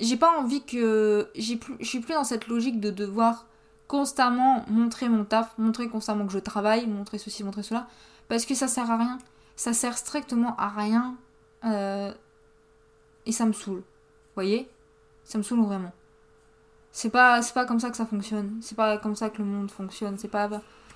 J'ai 0.00 0.16
pas 0.16 0.38
envie 0.38 0.64
que. 0.64 1.28
J'ai 1.34 1.56
plus, 1.56 1.74
je 1.80 1.86
suis 1.86 2.00
plus 2.00 2.14
dans 2.14 2.24
cette 2.24 2.48
logique 2.48 2.80
de 2.80 2.90
devoir 2.90 3.46
constamment 3.86 4.64
montrer 4.68 5.08
mon 5.08 5.24
taf, 5.24 5.56
montrer 5.58 5.88
constamment 5.88 6.26
que 6.26 6.32
je 6.32 6.38
travaille, 6.38 6.86
montrer 6.86 7.18
ceci, 7.18 7.44
montrer 7.44 7.62
cela, 7.62 7.86
parce 8.28 8.46
que 8.46 8.54
ça 8.54 8.68
sert 8.68 8.90
à 8.90 8.96
rien. 8.96 9.18
Ça 9.56 9.72
sert 9.72 9.96
strictement 9.98 10.56
à 10.56 10.68
rien. 10.68 11.16
Euh, 11.64 12.12
et 13.26 13.32
ça 13.32 13.46
me 13.46 13.52
saoule. 13.52 13.78
Vous 13.78 14.34
voyez? 14.34 14.68
Ça 15.22 15.38
me 15.38 15.42
saoule 15.42 15.60
vraiment. 15.64 15.92
C'est 16.90 17.10
pas, 17.10 17.42
c'est 17.42 17.54
pas 17.54 17.64
comme 17.64 17.80
ça 17.80 17.90
que 17.90 17.96
ça 17.96 18.06
fonctionne. 18.06 18.58
C'est 18.60 18.74
pas 18.74 18.98
comme 18.98 19.16
ça 19.16 19.30
que 19.30 19.38
le 19.38 19.44
monde 19.44 19.70
fonctionne. 19.70 20.18
C'est 20.18 20.28
pas, 20.28 20.48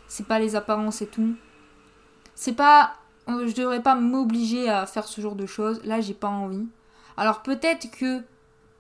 c'est 0.07 0.27
pas 0.27 0.39
les 0.39 0.57
apparences 0.57 1.03
et 1.03 1.07
tout. 1.07 1.37
C'est 2.35 2.53
pas. 2.53 2.95
Je 3.27 3.55
devrais 3.55 3.83
pas 3.83 3.95
m'obliger 3.95 4.69
à 4.69 4.87
faire 4.87 5.07
ce 5.07 5.21
genre 5.21 5.35
de 5.35 5.47
choses. 5.47 5.83
Là, 5.85 6.01
j'ai 6.01 6.15
pas 6.15 6.29
envie. 6.29 6.67
Alors 7.17 7.43
peut-être 7.43 7.91
que 7.91 8.23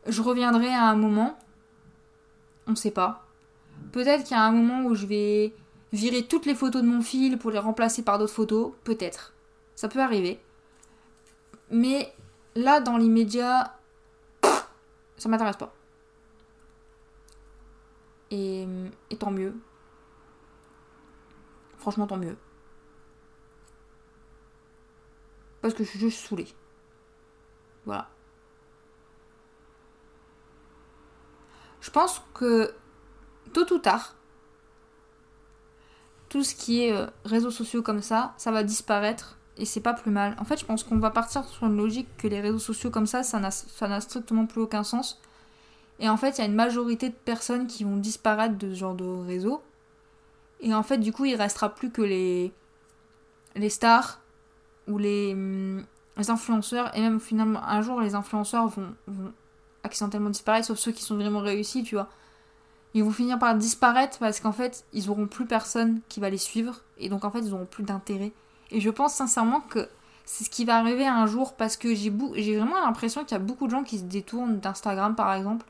je 0.08 0.22
reviendrai 0.22 0.68
à 0.68 0.84
un 0.84 0.96
moment. 0.96 1.38
On 2.66 2.74
sait 2.74 2.90
pas. 2.90 3.26
Peut-être 3.92 4.24
qu'il 4.24 4.36
y 4.36 4.40
a 4.40 4.44
un 4.44 4.52
moment 4.52 4.84
où 4.86 4.94
je 4.94 5.06
vais 5.06 5.54
virer 5.92 6.26
toutes 6.26 6.46
les 6.46 6.54
photos 6.54 6.82
de 6.82 6.86
mon 6.86 7.00
fil 7.00 7.38
pour 7.38 7.50
les 7.50 7.58
remplacer 7.58 8.02
par 8.02 8.18
d'autres 8.18 8.32
photos. 8.32 8.72
Peut-être. 8.84 9.32
Ça 9.74 9.88
peut 9.88 10.00
arriver. 10.00 10.40
Mais 11.70 12.12
là, 12.54 12.80
dans 12.80 12.96
l'immédiat, 12.96 13.78
ça 15.16 15.28
m'intéresse 15.28 15.56
pas. 15.56 15.72
Et, 18.30 18.66
et 19.10 19.16
tant 19.16 19.30
mieux. 19.30 19.54
Franchement, 21.78 22.06
tant 22.06 22.16
mieux. 22.18 22.36
Parce 25.62 25.74
que 25.74 25.84
je 25.84 25.88
suis 25.88 25.98
juste 25.98 26.26
saoulée. 26.26 26.48
Voilà. 27.86 28.08
Je 31.88 31.92
pense 31.94 32.20
que 32.34 32.74
tôt 33.54 33.64
ou 33.72 33.78
tard, 33.78 34.14
tout 36.28 36.44
ce 36.44 36.54
qui 36.54 36.82
est 36.82 36.92
euh, 36.92 37.06
réseaux 37.24 37.50
sociaux 37.50 37.80
comme 37.80 38.02
ça, 38.02 38.34
ça 38.36 38.50
va 38.50 38.62
disparaître 38.62 39.38
et 39.56 39.64
c'est 39.64 39.80
pas 39.80 39.94
plus 39.94 40.10
mal. 40.10 40.36
En 40.38 40.44
fait, 40.44 40.60
je 40.60 40.66
pense 40.66 40.84
qu'on 40.84 40.98
va 40.98 41.10
partir 41.10 41.46
sur 41.46 41.66
une 41.66 41.78
logique 41.78 42.14
que 42.18 42.28
les 42.28 42.42
réseaux 42.42 42.58
sociaux 42.58 42.90
comme 42.90 43.06
ça, 43.06 43.22
ça 43.22 43.40
n'a 43.40 44.00
strictement 44.02 44.44
plus 44.44 44.60
aucun 44.60 44.84
sens. 44.84 45.18
Et 45.98 46.10
en 46.10 46.18
fait, 46.18 46.36
il 46.36 46.42
y 46.42 46.44
a 46.44 46.46
une 46.46 46.54
majorité 46.54 47.08
de 47.08 47.14
personnes 47.14 47.66
qui 47.66 47.84
vont 47.84 47.96
disparaître 47.96 48.58
de 48.58 48.68
ce 48.68 48.80
genre 48.80 48.94
de 48.94 49.06
réseau. 49.26 49.62
Et 50.60 50.74
en 50.74 50.82
fait, 50.82 50.98
du 50.98 51.10
coup, 51.10 51.24
il 51.24 51.36
restera 51.36 51.74
plus 51.74 51.90
que 51.90 52.02
les, 52.02 52.52
les 53.56 53.70
stars 53.70 54.20
ou 54.88 54.98
les, 54.98 55.32
hum, 55.32 55.86
influenceurs. 56.18 56.94
Et 56.94 57.00
même 57.00 57.18
finalement, 57.18 57.64
un 57.64 57.80
jour, 57.80 58.02
les 58.02 58.14
influenceurs 58.14 58.68
vont 58.68 58.92
accidentellement 59.84 60.30
disparaître, 60.30 60.66
sauf 60.66 60.78
ceux 60.78 60.92
qui 60.92 61.02
sont 61.02 61.16
vraiment 61.16 61.40
réussis, 61.40 61.82
tu 61.82 61.94
vois. 61.94 62.08
Ils 62.94 63.04
vont 63.04 63.10
finir 63.10 63.38
par 63.38 63.54
disparaître 63.54 64.18
parce 64.18 64.40
qu'en 64.40 64.52
fait, 64.52 64.84
ils 64.92 65.10
auront 65.10 65.26
plus 65.26 65.46
personne 65.46 66.00
qui 66.08 66.20
va 66.20 66.30
les 66.30 66.38
suivre 66.38 66.82
et 66.98 67.08
donc 67.08 67.24
en 67.24 67.30
fait, 67.30 67.40
ils 67.40 67.52
auront 67.52 67.66
plus 67.66 67.84
d'intérêt. 67.84 68.32
Et 68.70 68.80
je 68.80 68.90
pense 68.90 69.14
sincèrement 69.14 69.60
que 69.60 69.88
c'est 70.24 70.44
ce 70.44 70.50
qui 70.50 70.64
va 70.64 70.76
arriver 70.76 71.06
un 71.06 71.26
jour 71.26 71.54
parce 71.54 71.76
que 71.76 71.94
j'ai 71.94 72.12
j'ai 72.34 72.58
vraiment 72.58 72.80
l'impression 72.80 73.24
qu'il 73.24 73.32
y 73.32 73.40
a 73.40 73.42
beaucoup 73.42 73.66
de 73.66 73.70
gens 73.70 73.82
qui 73.82 73.98
se 73.98 74.04
détournent 74.04 74.58
d'Instagram 74.60 75.14
par 75.14 75.32
exemple 75.32 75.64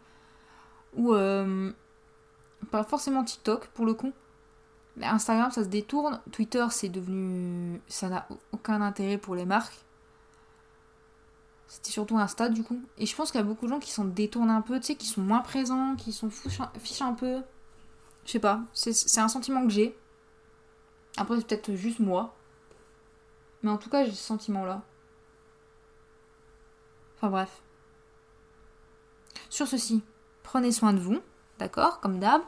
ou 0.97 1.15
euh, 1.15 1.71
pas 2.73 2.83
forcément 2.83 3.23
TikTok 3.23 3.69
pour 3.69 3.87
le 3.87 3.95
coup. 3.95 4.13
Mais 4.97 5.07
Instagram 5.07 5.53
ça 5.53 5.63
se 5.63 5.69
détourne, 5.69 6.21
Twitter 6.33 6.67
c'est 6.71 6.89
devenu 6.89 7.81
ça 7.87 8.09
n'a 8.09 8.27
aucun 8.53 8.81
intérêt 8.83 9.17
pour 9.17 9.37
les 9.37 9.47
marques. 9.47 9.79
C'était 11.69 11.91
surtout 11.91 12.19
Insta 12.19 12.49
du 12.49 12.65
coup. 12.65 12.83
Et 12.97 13.07
je 13.07 13.15
pense 13.15 13.31
qu'il 13.31 13.39
y 13.41 13.45
a 13.45 13.47
beaucoup 13.47 13.67
de 13.67 13.71
gens 13.71 13.79
qui 13.79 13.91
s'en 13.91 14.07
détournent 14.07 14.51
un 14.51 14.63
peu, 14.63 14.81
tu 14.81 14.87
sais, 14.87 14.95
qui 14.97 15.07
sont 15.07 15.21
moins 15.21 15.41
présents, 15.41 15.95
qui 15.97 16.13
s'en 16.13 16.31
fichent 16.31 17.03
un 17.03 17.13
peu. 17.13 17.43
Je 18.25 18.33
sais 18.33 18.41
pas, 18.41 18.63
c'est 18.73 19.21
un 19.21 19.29
sentiment 19.29 19.63
que 19.63 19.71
j'ai. 19.71 19.97
Après, 21.19 21.37
c'est 21.37 21.47
peut-être 21.47 21.75
juste 21.75 22.01
moi. 22.01 22.35
Mais 23.63 23.71
en 23.71 23.77
tout 23.77 23.91
cas, 23.91 24.05
j'ai 24.05 24.13
ce 24.13 24.23
sentiment-là. 24.23 24.83
Enfin 27.17 27.31
bref. 27.31 27.63
Sur 29.51 29.67
ceci, 29.67 30.03
prenez 30.43 30.73
soin 30.73 30.93
de 30.93 31.01
vous, 31.01 31.21
d'accord, 31.59 32.01
comme 32.01 32.19
d'hab. 32.19 32.43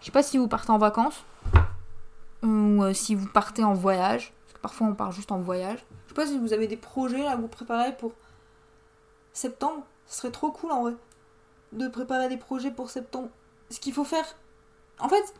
Je 0.00 0.06
sais 0.06 0.12
pas 0.12 0.22
si 0.22 0.38
vous 0.38 0.48
partez 0.48 0.70
en 0.70 0.78
vacances 0.78 1.24
ou 2.42 2.82
euh, 2.82 2.94
si 2.94 3.14
vous 3.14 3.26
partez 3.26 3.62
en 3.62 3.74
voyage, 3.74 4.32
parce 4.44 4.54
que 4.54 4.60
parfois 4.60 4.86
on 4.86 4.94
part 4.94 5.12
juste 5.12 5.30
en 5.30 5.40
voyage. 5.40 5.84
Je 6.04 6.08
sais 6.08 6.14
pas 6.14 6.26
si 6.26 6.38
vous 6.38 6.52
avez 6.52 6.66
des 6.66 6.78
projets 6.78 7.26
à 7.26 7.36
vous 7.36 7.48
préparer 7.48 7.94
pour 7.96 8.14
septembre, 9.32 9.84
ce 10.06 10.18
serait 10.18 10.30
trop 10.30 10.50
cool 10.50 10.72
en 10.72 10.82
vrai 10.82 10.94
de 11.72 11.88
préparer 11.88 12.28
des 12.28 12.36
projets 12.36 12.70
pour 12.70 12.90
septembre. 12.90 13.28
Ce 13.70 13.78
qu'il 13.78 13.92
faut 13.92 14.04
faire, 14.04 14.24
en 14.98 15.08
fait, 15.08 15.34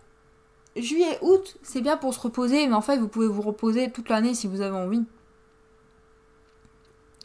juillet, 0.76 1.18
août, 1.22 1.56
c'est 1.62 1.80
bien 1.80 1.96
pour 1.96 2.14
se 2.14 2.20
reposer, 2.20 2.66
mais 2.66 2.74
en 2.74 2.80
fait, 2.80 2.98
vous 2.98 3.08
pouvez 3.08 3.26
vous 3.26 3.42
reposer 3.42 3.90
toute 3.90 4.08
l'année 4.08 4.34
si 4.34 4.46
vous 4.46 4.60
avez 4.60 4.76
envie. 4.76 5.04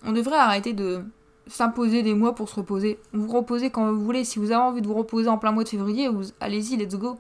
On 0.04 0.12
devrait 0.12 0.38
arrêter 0.38 0.74
de 0.74 1.04
s'imposer 1.48 2.04
des 2.04 2.14
mois 2.14 2.36
pour 2.36 2.50
se 2.50 2.56
reposer. 2.56 3.00
Vous 3.14 3.32
reposez 3.32 3.70
quand 3.70 3.92
vous 3.92 4.04
voulez. 4.04 4.24
Si 4.24 4.40
vous 4.40 4.52
avez 4.52 4.62
envie 4.62 4.82
de 4.82 4.88
vous 4.88 4.94
reposer 4.94 5.30
en 5.30 5.38
plein 5.38 5.52
mois 5.52 5.64
de 5.64 5.70
février, 5.70 6.10
allez-y, 6.40 6.78
let's 6.78 6.96
go. 6.96 7.20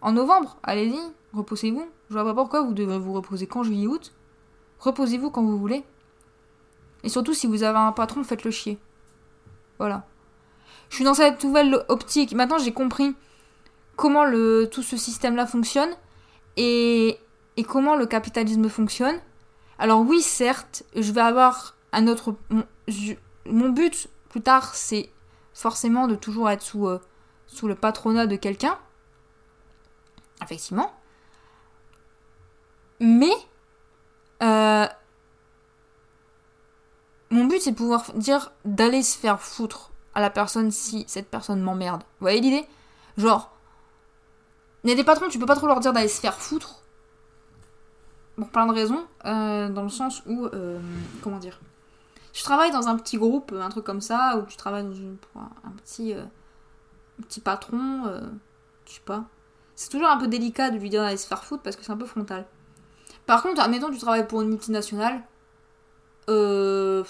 En 0.00 0.12
novembre, 0.12 0.58
allez-y, 0.62 0.98
reposez-vous. 1.32 1.86
Je 2.08 2.14
vois 2.14 2.24
pas 2.24 2.34
pourquoi 2.34 2.62
vous 2.62 2.72
devez 2.72 2.98
vous 2.98 3.12
reposer 3.12 3.46
qu'en 3.46 3.62
juillet, 3.62 3.86
août. 3.86 4.12
Reposez-vous 4.78 5.30
quand 5.30 5.42
vous 5.42 5.58
voulez. 5.58 5.84
Et 7.04 7.08
surtout, 7.08 7.34
si 7.34 7.46
vous 7.46 7.62
avez 7.62 7.78
un 7.78 7.92
patron, 7.92 8.24
faites-le 8.24 8.50
chier. 8.50 8.78
Voilà. 9.78 10.06
Je 10.90 10.96
suis 10.96 11.04
dans 11.04 11.14
cette 11.14 11.44
nouvelle 11.44 11.84
optique. 11.88 12.32
Maintenant, 12.34 12.58
j'ai 12.58 12.72
compris 12.72 13.14
comment 13.96 14.24
tout 14.66 14.82
ce 14.82 14.96
système-là 14.96 15.46
fonctionne 15.46 15.90
et, 16.56 17.18
et 17.56 17.62
comment 17.62 17.94
le 17.94 18.06
capitalisme 18.06 18.68
fonctionne. 18.68 19.20
Alors 19.78 20.00
oui, 20.00 20.22
certes, 20.22 20.82
je 20.96 21.12
vais 21.12 21.20
avoir 21.20 21.76
un 21.92 22.08
autre... 22.08 22.34
Mon, 22.50 22.64
mon 23.46 23.68
but, 23.68 24.08
plus 24.28 24.42
tard, 24.42 24.74
c'est 24.74 25.10
forcément 25.54 26.08
de 26.08 26.16
toujours 26.16 26.50
être 26.50 26.62
sous, 26.62 26.88
euh, 26.88 27.00
sous 27.46 27.68
le 27.68 27.74
patronat 27.74 28.26
de 28.26 28.36
quelqu'un. 28.36 28.76
Effectivement. 30.42 30.92
Mais... 33.00 33.32
Euh, 34.42 34.86
mon 37.30 37.44
but, 37.44 37.60
c'est 37.60 37.72
de 37.72 37.76
pouvoir 37.76 38.12
dire 38.14 38.52
d'aller 38.64 39.02
se 39.02 39.16
faire 39.16 39.40
foutre 39.40 39.90
à 40.14 40.20
la 40.20 40.30
personne 40.30 40.70
si 40.70 41.04
cette 41.06 41.28
personne 41.28 41.60
m'emmerde. 41.60 42.02
Vous 42.02 42.24
voyez 42.24 42.40
l'idée? 42.40 42.66
Genre, 43.16 43.50
il 44.84 44.90
y 44.90 44.92
a 44.92 44.96
des 44.96 45.04
patrons, 45.04 45.28
tu 45.28 45.38
peux 45.38 45.46
pas 45.46 45.56
trop 45.56 45.66
leur 45.66 45.80
dire 45.80 45.92
d'aller 45.92 46.08
se 46.08 46.20
faire 46.20 46.34
foutre. 46.34 46.82
Pour 48.36 48.48
plein 48.48 48.66
de 48.66 48.72
raisons. 48.72 49.04
Euh, 49.26 49.68
dans 49.68 49.82
le 49.82 49.88
sens 49.88 50.22
où. 50.26 50.46
Euh, 50.46 50.80
comment 51.22 51.38
dire? 51.38 51.60
Tu 52.32 52.42
travailles 52.42 52.70
dans 52.70 52.88
un 52.88 52.96
petit 52.96 53.18
groupe, 53.18 53.52
un 53.52 53.68
truc 53.68 53.84
comme 53.84 54.00
ça, 54.00 54.36
ou 54.38 54.46
tu 54.46 54.56
travailles 54.56 54.84
dans 54.84 54.94
une, 54.94 55.16
un 55.36 55.70
petit. 55.82 56.14
Euh, 56.14 56.22
petit 57.22 57.40
patron. 57.40 58.04
je 58.86 58.92
sais 58.92 59.00
pas. 59.04 59.24
C'est 59.74 59.90
toujours 59.90 60.08
un 60.08 60.16
peu 60.16 60.28
délicat 60.28 60.70
de 60.70 60.78
lui 60.78 60.88
dire 60.88 61.02
d'aller 61.02 61.16
se 61.16 61.26
faire 61.26 61.44
foutre 61.44 61.62
parce 61.64 61.74
que 61.74 61.84
c'est 61.84 61.90
un 61.90 61.96
peu 61.96 62.06
frontal. 62.06 62.46
Par 63.26 63.42
contre, 63.42 63.60
admettons, 63.60 63.90
tu 63.90 63.98
travailles 63.98 64.26
pour 64.26 64.40
une 64.42 64.48
multinationale. 64.48 65.22
Euh 66.28 67.04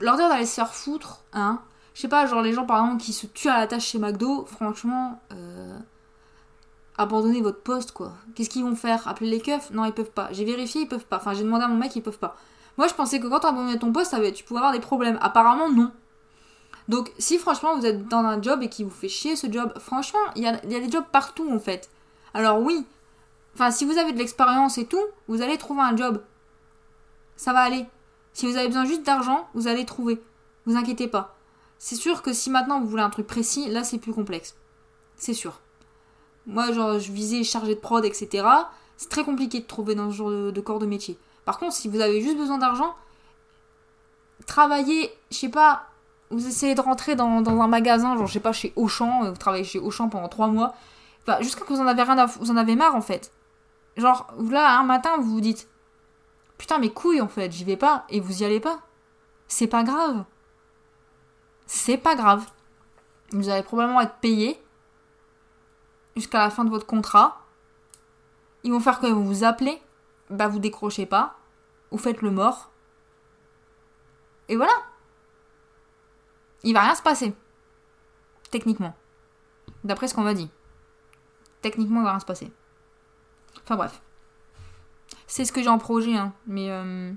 leur 0.00 0.16
dire 0.16 0.28
d'aller 0.28 0.46
se 0.46 0.54
faire 0.54 0.74
foutre, 0.74 1.20
hein. 1.32 1.60
Je 1.94 2.00
sais 2.00 2.08
pas, 2.08 2.26
genre 2.26 2.42
les 2.42 2.52
gens 2.52 2.66
par 2.66 2.84
exemple 2.84 3.02
qui 3.02 3.12
se 3.12 3.26
tuent 3.26 3.48
à 3.48 3.60
la 3.60 3.66
tâche 3.68 3.86
chez 3.86 3.98
McDo, 3.98 4.44
franchement, 4.46 5.20
euh, 5.32 5.78
abandonnez 6.98 7.40
votre 7.40 7.60
poste 7.60 7.92
quoi. 7.92 8.12
Qu'est-ce 8.34 8.50
qu'ils 8.50 8.64
vont 8.64 8.74
faire? 8.74 9.06
Appeler 9.06 9.30
les 9.30 9.40
keufs? 9.40 9.70
Non, 9.70 9.84
ils 9.84 9.92
peuvent 9.92 10.10
pas. 10.10 10.28
J'ai 10.32 10.44
vérifié, 10.44 10.82
ils 10.82 10.88
peuvent 10.88 11.06
pas. 11.06 11.18
Enfin, 11.18 11.34
j'ai 11.34 11.44
demandé 11.44 11.64
à 11.64 11.68
mon 11.68 11.76
mec, 11.76 11.94
ils 11.94 12.02
peuvent 12.02 12.18
pas. 12.18 12.36
Moi, 12.76 12.88
je 12.88 12.94
pensais 12.94 13.20
que 13.20 13.28
quand 13.28 13.38
tu 13.40 13.46
abandonnais 13.46 13.78
ton 13.78 13.92
poste, 13.92 14.16
tu 14.34 14.42
pouvais 14.42 14.58
avoir 14.58 14.72
des 14.72 14.80
problèmes. 14.80 15.18
Apparemment, 15.22 15.70
non. 15.70 15.92
Donc, 16.88 17.12
si 17.18 17.38
franchement 17.38 17.78
vous 17.78 17.86
êtes 17.86 18.08
dans 18.08 18.24
un 18.24 18.42
job 18.42 18.60
et 18.62 18.68
qui 18.68 18.82
vous 18.82 18.90
fait 18.90 19.08
chier 19.08 19.36
ce 19.36 19.50
job, 19.50 19.72
franchement, 19.78 20.18
il 20.34 20.42
y 20.42 20.48
a, 20.48 20.64
y 20.66 20.74
a 20.74 20.80
des 20.80 20.90
jobs 20.90 21.06
partout 21.12 21.48
en 21.50 21.60
fait. 21.60 21.88
Alors, 22.34 22.60
oui, 22.60 22.84
enfin, 23.54 23.70
si 23.70 23.84
vous 23.84 23.96
avez 23.98 24.12
de 24.12 24.18
l'expérience 24.18 24.78
et 24.78 24.86
tout, 24.86 25.04
vous 25.28 25.42
allez 25.42 25.56
trouver 25.56 25.82
un 25.82 25.96
job. 25.96 26.20
Ça 27.36 27.52
va 27.52 27.60
aller. 27.60 27.86
Si 28.32 28.50
vous 28.50 28.56
avez 28.56 28.66
besoin 28.66 28.84
juste 28.84 29.04
d'argent, 29.04 29.48
vous 29.54 29.68
allez 29.68 29.84
trouver. 29.84 30.22
Vous 30.66 30.76
inquiétez 30.76 31.08
pas. 31.08 31.36
C'est 31.78 31.96
sûr 31.96 32.22
que 32.22 32.32
si 32.32 32.50
maintenant 32.50 32.80
vous 32.80 32.88
voulez 32.88 33.02
un 33.02 33.10
truc 33.10 33.26
précis, 33.26 33.68
là 33.68 33.84
c'est 33.84 33.98
plus 33.98 34.12
complexe. 34.12 34.54
C'est 35.16 35.34
sûr. 35.34 35.60
Moi, 36.46 36.72
genre, 36.72 36.98
je 36.98 37.12
visais 37.12 37.42
chargé 37.42 37.74
de 37.74 37.80
prod, 37.80 38.04
etc. 38.04 38.46
C'est 38.96 39.08
très 39.08 39.24
compliqué 39.24 39.60
de 39.60 39.66
trouver 39.66 39.94
dans 39.94 40.10
ce 40.10 40.16
genre 40.16 40.30
de, 40.30 40.60
corps 40.60 40.78
de 40.78 40.86
métier. 40.86 41.18
Par 41.44 41.58
contre, 41.58 41.74
si 41.74 41.88
vous 41.88 42.00
avez 42.00 42.20
juste 42.20 42.36
besoin 42.36 42.58
d'argent, 42.58 42.94
travaillez, 44.46 45.10
je 45.30 45.38
sais 45.38 45.48
pas, 45.48 45.86
vous 46.30 46.46
essayez 46.46 46.74
de 46.74 46.80
rentrer 46.80 47.16
dans, 47.16 47.44
un 47.46 47.66
magasin, 47.68 48.16
genre, 48.16 48.26
je 48.26 48.32
sais 48.34 48.40
pas, 48.40 48.52
chez 48.52 48.72
Auchan, 48.76 49.24
euh, 49.24 49.30
vous 49.30 49.36
travaillez 49.36 49.64
chez 49.64 49.78
Auchan 49.78 50.08
pendant 50.08 50.28
trois 50.28 50.48
mois, 50.48 50.74
enfin, 51.22 51.40
jusqu'à 51.40 51.64
que 51.64 51.72
vous 51.72 51.80
en 51.80 51.86
avez 51.86 52.02
rien 52.02 52.18
à, 52.18 52.26
vous 52.26 52.50
en 52.50 52.56
avez 52.56 52.76
marre 52.76 52.94
en 52.94 53.00
fait. 53.00 53.32
Genre, 53.96 54.26
là, 54.50 54.78
un 54.78 54.84
matin, 54.84 55.16
vous 55.18 55.30
vous 55.30 55.40
dites, 55.40 55.68
Putain, 56.58 56.78
mes 56.78 56.92
couilles 56.92 57.20
en 57.20 57.28
fait, 57.28 57.52
j'y 57.52 57.64
vais 57.64 57.76
pas 57.76 58.04
et 58.08 58.20
vous 58.20 58.42
y 58.42 58.44
allez 58.44 58.60
pas. 58.60 58.80
C'est 59.48 59.66
pas 59.66 59.82
grave. 59.82 60.24
C'est 61.66 61.98
pas 61.98 62.14
grave. 62.14 62.46
Vous 63.32 63.48
allez 63.48 63.62
probablement 63.62 64.00
être 64.00 64.16
payé 64.16 64.62
jusqu'à 66.16 66.38
la 66.38 66.50
fin 66.50 66.64
de 66.64 66.70
votre 66.70 66.86
contrat. 66.86 67.40
Ils 68.62 68.72
vont 68.72 68.80
faire 68.80 69.00
que 69.00 69.06
vous 69.06 69.24
vous 69.24 69.44
appelez, 69.44 69.82
bah 70.30 70.48
vous 70.48 70.58
décrochez 70.58 71.06
pas, 71.06 71.36
vous 71.90 71.98
faites 71.98 72.22
le 72.22 72.30
mort. 72.30 72.70
Et 74.48 74.56
voilà. 74.56 74.72
Il 76.62 76.72
va 76.72 76.82
rien 76.82 76.94
se 76.94 77.02
passer. 77.02 77.34
Techniquement. 78.50 78.94
D'après 79.84 80.08
ce 80.08 80.14
qu'on 80.14 80.22
m'a 80.22 80.34
dit. 80.34 80.50
Techniquement, 81.60 82.00
il 82.00 82.04
va 82.04 82.10
rien 82.10 82.20
se 82.20 82.24
passer. 82.24 82.52
Enfin 83.62 83.76
bref. 83.76 84.00
C'est 85.26 85.44
ce 85.44 85.52
que 85.52 85.62
j'ai 85.62 85.68
en 85.68 85.78
projet, 85.78 86.16
hein. 86.16 86.32
Mais 86.46 86.70
euh, 86.70 87.12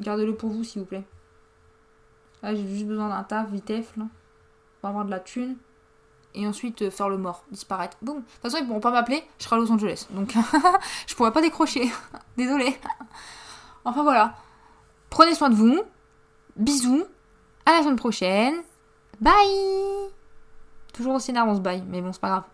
gardez-le 0.00 0.34
pour 0.34 0.50
vous, 0.50 0.64
s'il 0.64 0.82
vous 0.82 0.86
plaît. 0.86 1.04
Là, 2.42 2.54
j'ai 2.54 2.66
juste 2.66 2.86
besoin 2.86 3.08
d'un 3.08 3.22
taf, 3.22 3.50
vitef, 3.50 3.96
là. 3.96 4.04
Pour 4.80 4.88
avoir 4.88 5.04
de 5.04 5.10
la 5.10 5.20
thune. 5.20 5.56
Et 6.34 6.46
ensuite 6.46 6.82
euh, 6.82 6.90
faire 6.90 7.08
le 7.08 7.18
mort, 7.18 7.44
disparaître. 7.50 7.96
Boum. 8.02 8.18
De 8.18 8.22
toute 8.22 8.40
façon, 8.40 8.58
ils 8.60 8.66
pourront 8.66 8.80
pas 8.80 8.92
m'appeler, 8.92 9.24
je 9.38 9.44
serai 9.44 9.56
à 9.56 9.58
Los 9.58 9.70
Angeles. 9.70 10.06
Donc, 10.10 10.34
je 11.06 11.14
pourrais 11.14 11.32
pas 11.32 11.42
décrocher. 11.42 11.90
Désolée. 12.36 12.76
enfin 13.84 14.02
voilà. 14.02 14.36
Prenez 15.08 15.34
soin 15.34 15.50
de 15.50 15.56
vous. 15.56 15.82
Bisous. 16.56 17.04
À 17.66 17.72
la 17.72 17.82
semaine 17.82 17.96
prochaine. 17.96 18.54
Bye 19.20 19.34
Toujours 20.92 21.14
aussi 21.14 21.30
énervant 21.30 21.54
ce 21.54 21.60
bye, 21.60 21.82
mais 21.86 22.00
bon, 22.00 22.12
c'est 22.12 22.20
pas 22.20 22.28
grave. 22.28 22.44